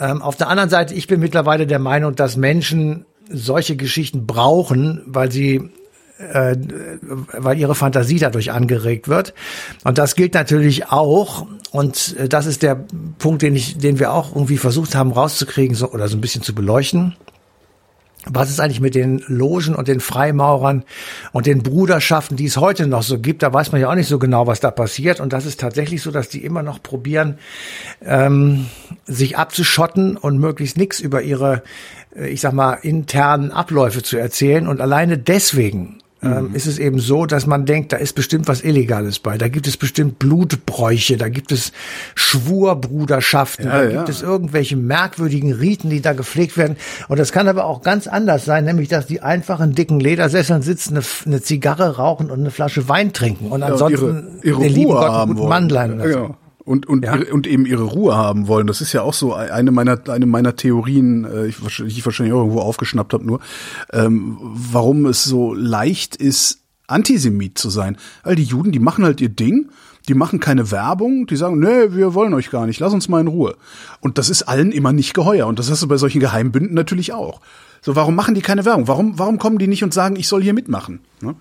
Ähm, 0.00 0.22
auf 0.22 0.36
der 0.36 0.48
anderen 0.48 0.70
Seite, 0.70 0.94
ich 0.94 1.06
bin 1.06 1.20
mittlerweile 1.20 1.66
der 1.66 1.80
Meinung, 1.80 2.14
dass 2.14 2.38
Menschen 2.38 3.04
solche 3.30 3.76
Geschichten 3.76 4.26
brauchen, 4.26 5.02
weil 5.04 5.30
sie 5.30 5.70
äh, 6.18 6.56
weil 7.32 7.58
ihre 7.58 7.74
Fantasie 7.74 8.18
dadurch 8.18 8.50
angeregt 8.50 9.08
wird. 9.08 9.34
Und 9.84 9.98
das 9.98 10.16
gilt 10.16 10.34
natürlich 10.34 10.90
auch, 10.90 11.46
und 11.70 12.16
äh, 12.18 12.28
das 12.28 12.46
ist 12.46 12.62
der 12.62 12.84
Punkt, 13.18 13.42
den 13.42 13.54
ich, 13.54 13.78
den 13.78 13.98
wir 13.98 14.12
auch 14.12 14.34
irgendwie 14.34 14.58
versucht 14.58 14.94
haben 14.94 15.12
rauszukriegen 15.12 15.76
so, 15.76 15.90
oder 15.92 16.08
so 16.08 16.16
ein 16.16 16.20
bisschen 16.20 16.42
zu 16.42 16.54
beleuchten. 16.54 17.14
Was 18.30 18.50
ist 18.50 18.60
eigentlich 18.60 18.80
mit 18.80 18.94
den 18.94 19.22
Logen 19.28 19.74
und 19.74 19.88
den 19.88 20.00
Freimaurern 20.00 20.84
und 21.32 21.46
den 21.46 21.62
Bruderschaften, 21.62 22.36
die 22.36 22.46
es 22.46 22.56
heute 22.56 22.86
noch 22.86 23.02
so 23.02 23.20
gibt? 23.20 23.42
Da 23.42 23.52
weiß 23.52 23.72
man 23.72 23.80
ja 23.80 23.88
auch 23.88 23.94
nicht 23.94 24.08
so 24.08 24.18
genau, 24.18 24.46
was 24.46 24.60
da 24.60 24.70
passiert. 24.70 25.20
Und 25.20 25.32
das 25.32 25.46
ist 25.46 25.60
tatsächlich 25.60 26.02
so, 26.02 26.10
dass 26.10 26.28
die 26.28 26.44
immer 26.44 26.62
noch 26.62 26.82
probieren, 26.82 27.38
ähm, 28.04 28.66
sich 29.06 29.38
abzuschotten 29.38 30.16
und 30.16 30.38
möglichst 30.38 30.76
nichts 30.76 31.00
über 31.00 31.22
ihre, 31.22 31.62
äh, 32.16 32.28
ich 32.28 32.40
sag 32.40 32.52
mal, 32.52 32.74
internen 32.74 33.52
Abläufe 33.52 34.02
zu 34.02 34.18
erzählen. 34.18 34.66
Und 34.66 34.80
alleine 34.80 35.16
deswegen 35.16 36.00
ähm, 36.22 36.48
mhm. 36.48 36.54
ist 36.54 36.66
es 36.66 36.78
eben 36.78 36.98
so, 36.98 37.26
dass 37.26 37.46
man 37.46 37.64
denkt, 37.64 37.92
da 37.92 37.96
ist 37.96 38.14
bestimmt 38.14 38.48
was 38.48 38.62
Illegales 38.62 39.18
bei. 39.18 39.38
Da 39.38 39.48
gibt 39.48 39.66
es 39.66 39.76
bestimmt 39.76 40.18
Blutbräuche, 40.18 41.16
da 41.16 41.28
gibt 41.28 41.52
es 41.52 41.72
Schwurbruderschaften, 42.14 43.66
ja, 43.66 43.72
da 43.72 43.84
ja. 43.84 43.96
gibt 43.98 44.08
es 44.08 44.22
irgendwelche 44.22 44.76
merkwürdigen 44.76 45.52
Riten, 45.52 45.90
die 45.90 46.00
da 46.00 46.14
gepflegt 46.14 46.56
werden. 46.56 46.76
Und 47.08 47.18
das 47.18 47.30
kann 47.30 47.46
aber 47.46 47.66
auch 47.66 47.82
ganz 47.82 48.06
anders 48.06 48.44
sein, 48.44 48.64
nämlich 48.64 48.88
dass 48.88 49.06
die 49.06 49.20
einfachen 49.20 49.74
dicken 49.74 50.00
Ledersesseln 50.00 50.62
sitzen, 50.62 50.96
eine, 50.96 51.06
eine 51.26 51.42
Zigarre 51.42 51.96
rauchen 51.96 52.30
und 52.30 52.40
eine 52.40 52.50
Flasche 52.50 52.88
Wein 52.88 53.12
trinken 53.12 53.48
und 53.48 53.62
ansonsten 53.62 54.40
ja, 54.42 54.50
ihre, 54.50 54.60
ihre 54.60 54.62
den 54.62 54.74
lieben 54.74 54.90
Gott 54.92 55.10
einen 55.10 55.34
guten 55.34 55.48
Mannlein. 55.48 56.00
Ja, 56.00 56.30
und 56.68 56.86
und 56.86 57.04
ja. 57.04 57.18
und 57.32 57.46
eben 57.46 57.66
ihre 57.66 57.84
Ruhe 57.84 58.16
haben 58.16 58.46
wollen. 58.46 58.66
Das 58.66 58.80
ist 58.80 58.92
ja 58.92 59.02
auch 59.02 59.14
so 59.14 59.34
eine 59.34 59.70
meiner 59.70 59.98
eine 60.08 60.26
meiner 60.26 60.54
Theorien, 60.54 61.24
äh, 61.24 61.46
ich, 61.46 61.56
ich 61.80 62.04
wahrscheinlich 62.04 62.34
auch 62.34 62.40
irgendwo 62.40 62.60
aufgeschnappt 62.60 63.14
habe 63.14 63.24
nur, 63.24 63.40
ähm, 63.92 64.36
warum 64.40 65.06
es 65.06 65.24
so 65.24 65.54
leicht 65.54 66.14
ist, 66.16 66.60
Antisemit 66.86 67.58
zu 67.58 67.70
sein. 67.70 67.96
All 68.22 68.34
die 68.34 68.44
Juden, 68.44 68.72
die 68.72 68.78
machen 68.78 69.04
halt 69.04 69.20
ihr 69.20 69.30
Ding. 69.30 69.70
Die 70.08 70.14
machen 70.14 70.40
keine 70.40 70.70
Werbung, 70.70 71.26
die 71.26 71.36
sagen, 71.36 71.58
nee, 71.58 71.90
wir 71.90 72.14
wollen 72.14 72.32
euch 72.32 72.50
gar 72.50 72.64
nicht, 72.64 72.80
lass 72.80 72.94
uns 72.94 73.10
mal 73.10 73.20
in 73.20 73.26
Ruhe. 73.26 73.56
Und 74.00 74.16
das 74.16 74.30
ist 74.30 74.44
allen 74.44 74.72
immer 74.72 74.90
nicht 74.90 75.12
geheuer. 75.12 75.46
Und 75.46 75.58
das 75.58 75.70
hast 75.70 75.82
du 75.82 75.88
bei 75.88 75.98
solchen 75.98 76.20
Geheimbünden 76.20 76.72
natürlich 76.72 77.12
auch. 77.12 77.42
So, 77.82 77.94
warum 77.94 78.14
machen 78.14 78.34
die 78.34 78.40
keine 78.40 78.64
Werbung? 78.64 78.88
Warum, 78.88 79.18
warum 79.18 79.38
kommen 79.38 79.58
die 79.58 79.66
nicht 79.66 79.84
und 79.84 79.92
sagen, 79.92 80.16
ich 80.16 80.26
soll 80.26 80.42
hier 80.42 80.54
mitmachen? 80.54 81.00
Ne? 81.20 81.34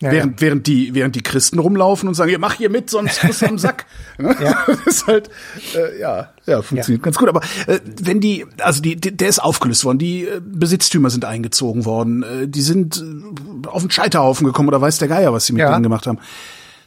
Ja, 0.00 0.10
während, 0.10 0.40
ja. 0.40 0.46
während 0.46 0.66
die, 0.66 0.94
während 0.94 1.14
die 1.16 1.22
Christen 1.22 1.58
rumlaufen 1.58 2.08
und 2.08 2.14
sagen, 2.14 2.30
ihr 2.30 2.38
mach 2.38 2.54
hier 2.54 2.68
mit, 2.68 2.90
sonst 2.90 3.22
bist 3.22 3.42
du 3.42 3.46
am 3.46 3.58
Sack. 3.58 3.86
ja. 4.18 4.64
Das 4.66 4.86
ist 4.86 5.06
halt, 5.06 5.30
äh, 5.74 6.00
ja, 6.00 6.30
ja, 6.46 6.62
funktioniert 6.62 7.00
ja. 7.00 7.04
ganz 7.04 7.16
gut. 7.16 7.28
Aber 7.28 7.40
äh, 7.66 7.80
wenn 8.02 8.20
die, 8.20 8.46
also 8.60 8.82
die, 8.82 8.96
die, 8.96 9.16
der 9.16 9.28
ist 9.28 9.38
aufgelöst 9.38 9.84
worden, 9.84 9.98
die 9.98 10.24
äh, 10.24 10.40
Besitztümer 10.44 11.10
sind 11.10 11.24
eingezogen 11.24 11.84
worden, 11.84 12.22
äh, 12.22 12.48
die 12.48 12.60
sind 12.60 13.02
äh, 13.02 13.68
auf 13.68 13.82
den 13.82 13.90
Scheiterhaufen 13.90 14.46
gekommen 14.46 14.68
oder 14.68 14.80
weiß 14.80 14.98
der 14.98 15.08
Geier, 15.08 15.32
was 15.32 15.46
sie 15.46 15.54
mit 15.54 15.62
denen 15.62 15.82
gemacht 15.82 16.06
haben. 16.06 16.18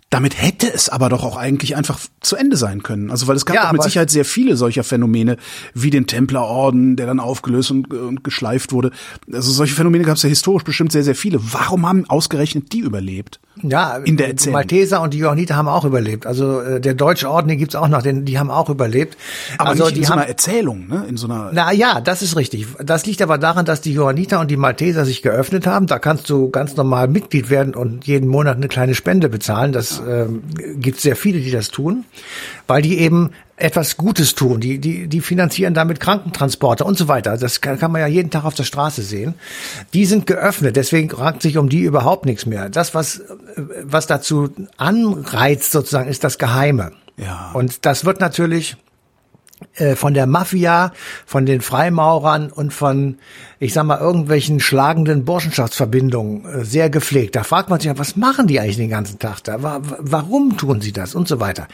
Damit 0.09 0.41
hätte 0.41 0.73
es 0.73 0.89
aber 0.89 1.09
doch 1.09 1.23
auch 1.23 1.37
eigentlich 1.37 1.75
einfach 1.75 1.99
zu 2.19 2.35
Ende 2.35 2.57
sein 2.57 2.81
können. 2.81 3.11
Also 3.11 3.27
weil 3.27 3.35
es 3.35 3.45
gab 3.45 3.55
ja, 3.55 3.71
mit 3.71 3.83
Sicherheit 3.83 4.09
sehr 4.09 4.25
viele 4.25 4.57
solcher 4.57 4.83
Phänomene, 4.83 5.37
wie 5.75 5.91
den 5.91 6.07
Templerorden, 6.07 6.95
der 6.95 7.05
dann 7.05 7.19
aufgelöst 7.19 7.69
und, 7.69 7.93
und 7.93 8.23
geschleift 8.23 8.71
wurde. 8.71 8.91
Also 9.31 9.51
solche 9.51 9.75
Phänomene 9.75 10.03
gab 10.03 10.17
es 10.17 10.23
ja 10.23 10.29
historisch 10.29 10.63
bestimmt 10.63 10.91
sehr, 10.91 11.03
sehr 11.03 11.15
viele. 11.15 11.39
Warum 11.53 11.87
haben 11.87 12.09
ausgerechnet 12.09 12.73
die 12.73 12.79
überlebt? 12.79 13.39
Ja, 13.63 13.97
in 13.97 14.17
der 14.17 14.29
Erzählung. 14.29 14.51
Die 14.51 14.53
Malteser 14.53 15.01
und 15.01 15.13
die 15.13 15.17
Johanniter 15.19 15.55
haben 15.55 15.67
auch 15.67 15.85
überlebt. 15.85 16.25
Also 16.25 16.61
äh, 16.61 16.81
der 16.81 16.93
Deutsche 16.93 17.29
Orden, 17.29 17.47
den 17.47 17.57
gibt's 17.57 17.75
auch 17.75 17.87
noch, 17.87 18.01
den, 18.01 18.25
die 18.25 18.39
haben 18.39 18.51
auch 18.51 18.69
überlebt. 18.69 19.17
Aber 19.57 19.71
also 19.71 19.85
nicht 19.85 19.95
die 19.95 19.99
in 19.99 20.05
so 20.05 20.11
haben, 20.11 20.19
einer 20.19 20.29
Erzählung, 20.29 20.87
ne? 20.87 21.05
In 21.07 21.17
so 21.17 21.27
einer. 21.27 21.51
Na 21.53 21.71
ja, 21.71 22.01
das 22.01 22.21
ist 22.21 22.35
richtig. 22.35 22.67
Das 22.83 23.05
liegt 23.05 23.21
aber 23.21 23.37
daran, 23.37 23.65
dass 23.65 23.81
die 23.81 23.93
Johanniter 23.93 24.39
und 24.39 24.49
die 24.49 24.57
Malteser 24.57 25.05
sich 25.05 25.21
geöffnet 25.21 25.67
haben. 25.67 25.87
Da 25.87 25.99
kannst 25.99 26.29
du 26.29 26.49
ganz 26.49 26.75
normal 26.75 27.07
Mitglied 27.07 27.49
werden 27.49 27.75
und 27.75 28.07
jeden 28.07 28.29
Monat 28.29 28.57
eine 28.57 28.67
kleine 28.67 28.95
Spende 28.95 29.29
bezahlen. 29.29 29.71
Das 29.71 29.99
ja. 29.99 30.23
ähm, 30.23 30.43
gibt 30.75 30.99
sehr 30.99 31.15
viele, 31.15 31.39
die 31.39 31.51
das 31.51 31.69
tun, 31.69 32.05
weil 32.67 32.81
die 32.81 32.99
eben 32.99 33.31
etwas 33.59 33.97
Gutes 33.97 34.35
tun. 34.35 34.59
Die, 34.59 34.79
die, 34.79 35.07
die 35.07 35.21
finanzieren 35.21 35.73
damit 35.73 35.99
Krankentransporte 35.99 36.83
und 36.83 36.97
so 36.97 37.07
weiter. 37.07 37.37
Das 37.37 37.61
kann, 37.61 37.77
kann 37.79 37.91
man 37.91 38.01
ja 38.01 38.07
jeden 38.07 38.31
Tag 38.31 38.45
auf 38.45 38.53
der 38.53 38.63
Straße 38.63 39.01
sehen. 39.01 39.35
Die 39.93 40.05
sind 40.05 40.25
geöffnet, 40.25 40.75
deswegen 40.75 41.11
rankt 41.11 41.41
sich 41.41 41.57
um 41.57 41.69
die 41.69 41.81
überhaupt 41.81 42.25
nichts 42.25 42.45
mehr. 42.45 42.69
Das, 42.69 42.93
was, 42.93 43.21
was 43.55 44.07
dazu 44.07 44.49
anreizt 44.77 45.71
sozusagen, 45.71 46.09
ist 46.09 46.23
das 46.23 46.37
Geheime. 46.37 46.91
Ja. 47.17 47.51
Und 47.53 47.85
das 47.85 48.05
wird 48.05 48.19
natürlich 48.21 48.73
äh, 48.73 48.88
von 49.95 50.13
der 50.13 50.27
Mafia, 50.27 50.93
von 51.25 51.45
den 51.45 51.61
Freimaurern 51.61 52.51
und 52.51 52.73
von, 52.73 53.17
ich 53.59 53.73
sag 53.73 53.83
mal, 53.85 53.99
irgendwelchen 53.99 54.59
schlagenden 54.59 55.25
Burschenschaftsverbindungen 55.25 56.45
äh, 56.45 56.65
sehr 56.65 56.89
gepflegt. 56.89 57.35
Da 57.35 57.43
fragt 57.43 57.69
man 57.69 57.79
sich, 57.79 57.91
was 57.97 58.15
machen 58.15 58.47
die 58.47 58.59
eigentlich 58.59 58.77
den 58.77 58.89
ganzen 58.89 59.19
Tag 59.19 59.43
da? 59.43 59.57
Warum 59.99 60.57
tun 60.57 60.81
sie 60.81 60.91
das 60.91 61.15
und 61.15 61.27
so 61.27 61.39
weiter? 61.39 61.67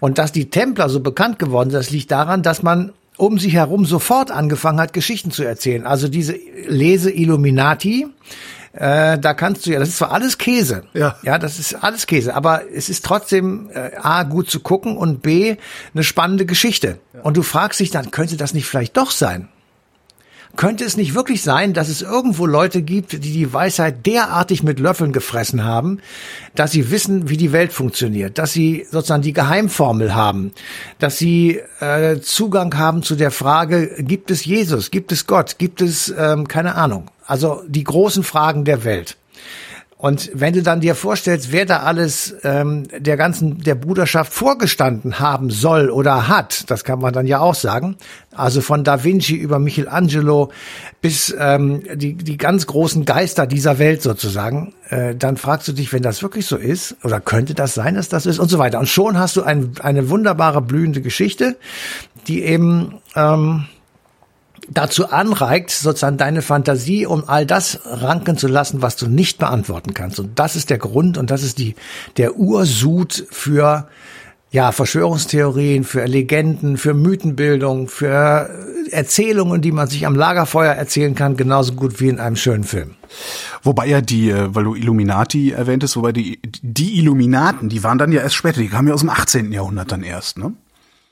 Und 0.00 0.18
dass 0.18 0.32
die 0.32 0.50
Templer 0.50 0.88
so 0.88 1.00
bekannt 1.00 1.38
geworden 1.38 1.70
sind, 1.70 1.78
das 1.78 1.90
liegt 1.90 2.10
daran, 2.10 2.42
dass 2.42 2.62
man 2.62 2.92
um 3.16 3.38
sich 3.38 3.54
herum 3.54 3.86
sofort 3.86 4.30
angefangen 4.30 4.80
hat, 4.80 4.92
Geschichten 4.92 5.30
zu 5.30 5.42
erzählen. 5.42 5.86
Also 5.86 6.08
diese 6.08 6.34
Lese 6.68 7.10
Illuminati, 7.10 8.06
äh, 8.76 9.18
da 9.18 9.34
kannst 9.34 9.66
du 9.66 9.70
ja, 9.70 9.78
das 9.78 9.88
ist 9.88 9.98
zwar 9.98 10.12
alles 10.12 10.38
Käse, 10.38 10.84
ja, 10.92 11.16
ja, 11.22 11.38
das 11.38 11.58
ist 11.58 11.74
alles 11.74 12.06
Käse, 12.06 12.34
aber 12.34 12.62
es 12.72 12.88
ist 12.88 13.04
trotzdem 13.04 13.70
äh, 13.72 13.92
a 13.96 14.22
gut 14.24 14.50
zu 14.50 14.60
gucken 14.60 14.96
und 14.96 15.22
b 15.22 15.56
eine 15.94 16.04
spannende 16.04 16.46
Geschichte. 16.46 16.98
Ja. 17.14 17.22
Und 17.22 17.36
du 17.36 17.42
fragst 17.42 17.80
dich 17.80 17.90
dann, 17.90 18.10
könnte 18.10 18.36
das 18.36 18.54
nicht 18.54 18.66
vielleicht 18.66 18.96
doch 18.96 19.10
sein? 19.10 19.48
Könnte 20.56 20.84
es 20.84 20.96
nicht 20.96 21.14
wirklich 21.14 21.42
sein, 21.42 21.74
dass 21.74 21.88
es 21.88 22.00
irgendwo 22.00 22.46
Leute 22.46 22.80
gibt, 22.80 23.12
die 23.12 23.18
die 23.18 23.52
Weisheit 23.52 24.06
derartig 24.06 24.62
mit 24.62 24.80
Löffeln 24.80 25.12
gefressen 25.12 25.64
haben, 25.64 26.00
dass 26.54 26.72
sie 26.72 26.90
wissen, 26.90 27.28
wie 27.28 27.36
die 27.36 27.52
Welt 27.52 27.74
funktioniert, 27.74 28.38
dass 28.38 28.52
sie 28.52 28.86
sozusagen 28.90 29.22
die 29.22 29.34
Geheimformel 29.34 30.14
haben, 30.14 30.52
dass 30.98 31.18
sie 31.18 31.60
äh, 31.80 32.20
Zugang 32.20 32.76
haben 32.78 33.02
zu 33.02 33.16
der 33.16 33.30
Frage, 33.30 34.02
gibt 34.02 34.30
es 34.30 34.46
Jesus, 34.46 34.90
gibt 34.90 35.12
es 35.12 35.26
Gott, 35.26 35.58
gibt 35.58 35.82
es 35.82 36.14
ähm, 36.16 36.48
keine 36.48 36.74
Ahnung, 36.74 37.10
also 37.26 37.62
die 37.66 37.84
großen 37.84 38.22
Fragen 38.22 38.64
der 38.64 38.84
Welt. 38.84 39.16
Und 39.98 40.30
wenn 40.34 40.52
du 40.52 40.62
dann 40.62 40.82
dir 40.82 40.94
vorstellst, 40.94 41.52
wer 41.52 41.64
da 41.64 41.78
alles 41.78 42.36
ähm, 42.44 42.82
der 42.98 43.16
ganzen 43.16 43.62
der 43.62 43.74
Bruderschaft 43.74 44.30
vorgestanden 44.30 45.20
haben 45.20 45.48
soll 45.48 45.88
oder 45.88 46.28
hat, 46.28 46.70
das 46.70 46.84
kann 46.84 47.00
man 47.00 47.14
dann 47.14 47.26
ja 47.26 47.40
auch 47.40 47.54
sagen. 47.54 47.96
Also 48.34 48.60
von 48.60 48.84
Da 48.84 49.04
Vinci 49.04 49.36
über 49.36 49.58
Michelangelo 49.58 50.52
bis 51.00 51.34
ähm, 51.38 51.82
die 51.94 52.12
die 52.12 52.36
ganz 52.36 52.66
großen 52.66 53.06
Geister 53.06 53.46
dieser 53.46 53.78
Welt 53.78 54.02
sozusagen, 54.02 54.74
äh, 54.90 55.14
dann 55.14 55.38
fragst 55.38 55.66
du 55.68 55.72
dich, 55.72 55.90
wenn 55.94 56.02
das 56.02 56.22
wirklich 56.22 56.44
so 56.44 56.56
ist 56.56 56.96
oder 57.02 57.18
könnte 57.18 57.54
das 57.54 57.72
sein, 57.72 57.94
dass 57.94 58.10
das 58.10 58.26
ist 58.26 58.38
und 58.38 58.50
so 58.50 58.58
weiter. 58.58 58.78
Und 58.78 58.90
schon 58.90 59.18
hast 59.18 59.36
du 59.36 59.44
ein, 59.44 59.72
eine 59.80 60.10
wunderbare 60.10 60.60
blühende 60.60 61.00
Geschichte, 61.00 61.56
die 62.28 62.44
eben 62.44 62.96
ähm, 63.14 63.64
dazu 64.68 65.10
anregt, 65.10 65.70
sozusagen 65.70 66.16
deine 66.16 66.42
Fantasie, 66.42 67.06
um 67.06 67.28
all 67.28 67.46
das 67.46 67.80
ranken 67.84 68.36
zu 68.36 68.48
lassen, 68.48 68.82
was 68.82 68.96
du 68.96 69.06
nicht 69.06 69.38
beantworten 69.38 69.94
kannst. 69.94 70.18
Und 70.20 70.38
das 70.38 70.56
ist 70.56 70.70
der 70.70 70.78
Grund 70.78 71.18
und 71.18 71.30
das 71.30 71.42
ist 71.42 71.58
die, 71.58 71.74
der 72.16 72.36
Ursud 72.36 73.26
für 73.30 73.88
ja, 74.50 74.72
Verschwörungstheorien, 74.72 75.84
für 75.84 76.06
Legenden, 76.06 76.76
für 76.76 76.94
Mythenbildung, 76.94 77.88
für 77.88 78.48
Erzählungen, 78.90 79.60
die 79.60 79.72
man 79.72 79.88
sich 79.88 80.06
am 80.06 80.14
Lagerfeuer 80.14 80.72
erzählen 80.72 81.14
kann, 81.14 81.36
genauso 81.36 81.74
gut 81.74 82.00
wie 82.00 82.08
in 82.08 82.20
einem 82.20 82.36
schönen 82.36 82.64
Film. 82.64 82.92
Wobei 83.62 83.86
ja 83.86 84.00
die, 84.00 84.30
äh, 84.30 84.54
weil 84.54 84.64
du 84.64 84.74
Illuminati 84.74 85.50
erwähntest, 85.50 85.96
wobei 85.96 86.12
die, 86.12 86.40
die 86.62 86.98
Illuminaten, 86.98 87.68
die 87.68 87.82
waren 87.82 87.98
dann 87.98 88.12
ja 88.12 88.22
erst 88.22 88.36
später, 88.36 88.60
die 88.60 88.68
kamen 88.68 88.88
ja 88.88 88.94
aus 88.94 89.00
dem 89.00 89.10
18. 89.10 89.52
Jahrhundert 89.52 89.90
dann 89.92 90.02
erst, 90.02 90.38
ne? 90.38 90.52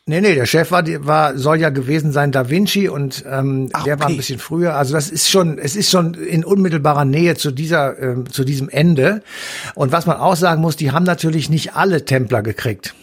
Nee, 0.07 0.21
nee, 0.21 0.35
der 0.35 0.45
Chef 0.45 0.71
war, 0.71 0.85
war 1.07 1.39
soll 1.39 1.57
ja 1.61 1.71
gewesen 1.71 2.13
sein 2.13 2.31
Da 2.31 2.51
Vinci 2.51 2.91
und 2.91 3.25
ähm, 3.27 3.71
Ach, 3.73 3.85
der 3.85 3.95
okay. 3.95 4.03
war 4.03 4.09
ein 4.11 4.17
bisschen 4.19 4.39
früher. 4.39 4.77
Also 4.77 4.93
das 4.93 5.09
ist 5.09 5.31
schon, 5.31 5.57
es 5.57 5.77
ist 5.77 5.91
schon 5.91 6.13
in 6.13 6.45
unmittelbarer 6.45 7.07
Nähe 7.07 7.37
zu 7.37 7.51
dieser, 7.51 7.99
ähm, 7.99 8.31
zu 8.31 8.45
diesem 8.45 8.69
Ende. 8.69 9.23
Und 9.75 9.93
was 9.93 10.05
man 10.05 10.19
auch 10.19 10.37
sagen 10.37 10.61
muss, 10.61 10.77
die 10.77 10.93
haben 10.93 11.05
natürlich 11.05 11.49
nicht 11.49 11.75
alle 11.75 12.05
Templer 12.05 12.43
gekriegt. 12.43 12.95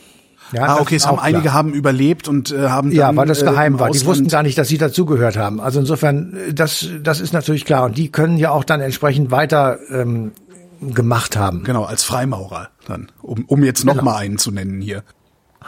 Ja, 0.51 0.67
ah, 0.67 0.79
okay, 0.79 0.95
es 0.95 1.07
haben 1.07 1.17
einige 1.17 1.53
haben 1.53 1.73
überlebt 1.73 2.27
und 2.27 2.51
äh, 2.51 2.67
haben 2.67 2.89
dann, 2.89 2.97
ja, 2.97 3.15
weil 3.15 3.25
das 3.25 3.43
geheim 3.43 3.75
äh, 3.75 3.79
war. 3.79 3.89
Die 3.89 4.05
wussten 4.05 4.27
gar 4.27 4.43
nicht, 4.43 4.57
dass 4.59 4.67
sie 4.67 4.77
dazugehört 4.77 5.37
haben. 5.37 5.59
Also 5.59 5.79
insofern, 5.79 6.35
äh, 6.49 6.53
das 6.53 6.87
das 7.01 7.19
ist 7.19 7.33
natürlich 7.33 7.65
klar 7.65 7.85
und 7.85 7.97
die 7.97 8.11
können 8.11 8.37
ja 8.37 8.51
auch 8.51 8.63
dann 8.63 8.79
entsprechend 8.79 9.31
weiter 9.31 9.79
ähm, 9.89 10.33
gemacht 10.81 11.35
haben. 11.35 11.63
Genau, 11.63 11.85
als 11.85 12.03
Freimaurer 12.03 12.69
dann, 12.85 13.11
um 13.23 13.45
um 13.45 13.63
jetzt 13.63 13.85
noch 13.85 13.93
genau. 13.93 14.05
mal 14.05 14.17
einen 14.17 14.37
zu 14.37 14.51
nennen 14.51 14.81
hier. 14.81 15.03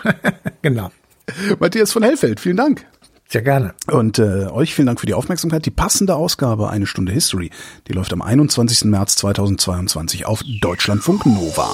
genau. 0.62 0.92
Matthias 1.60 1.92
von 1.92 2.04
Hellfeld, 2.04 2.40
vielen 2.40 2.58
Dank. 2.58 2.86
Sehr 3.28 3.42
gerne. 3.42 3.74
Und 3.88 4.20
äh, 4.20 4.48
euch 4.52 4.76
vielen 4.76 4.86
Dank 4.86 5.00
für 5.00 5.08
die 5.08 5.16
Aufmerksamkeit. 5.16 5.66
Die 5.66 5.72
passende 5.72 6.16
Ausgabe 6.16 6.70
Eine 6.70 6.86
Stunde 6.86 7.12
History, 7.12 7.50
die 7.88 7.94
läuft 7.94 8.14
am 8.14 8.22
21. 8.22 8.86
März 8.86 9.16
2022 9.16 10.26
auf 10.26 10.44
Deutschlandfunk 10.62 11.26
Nova. 11.26 11.70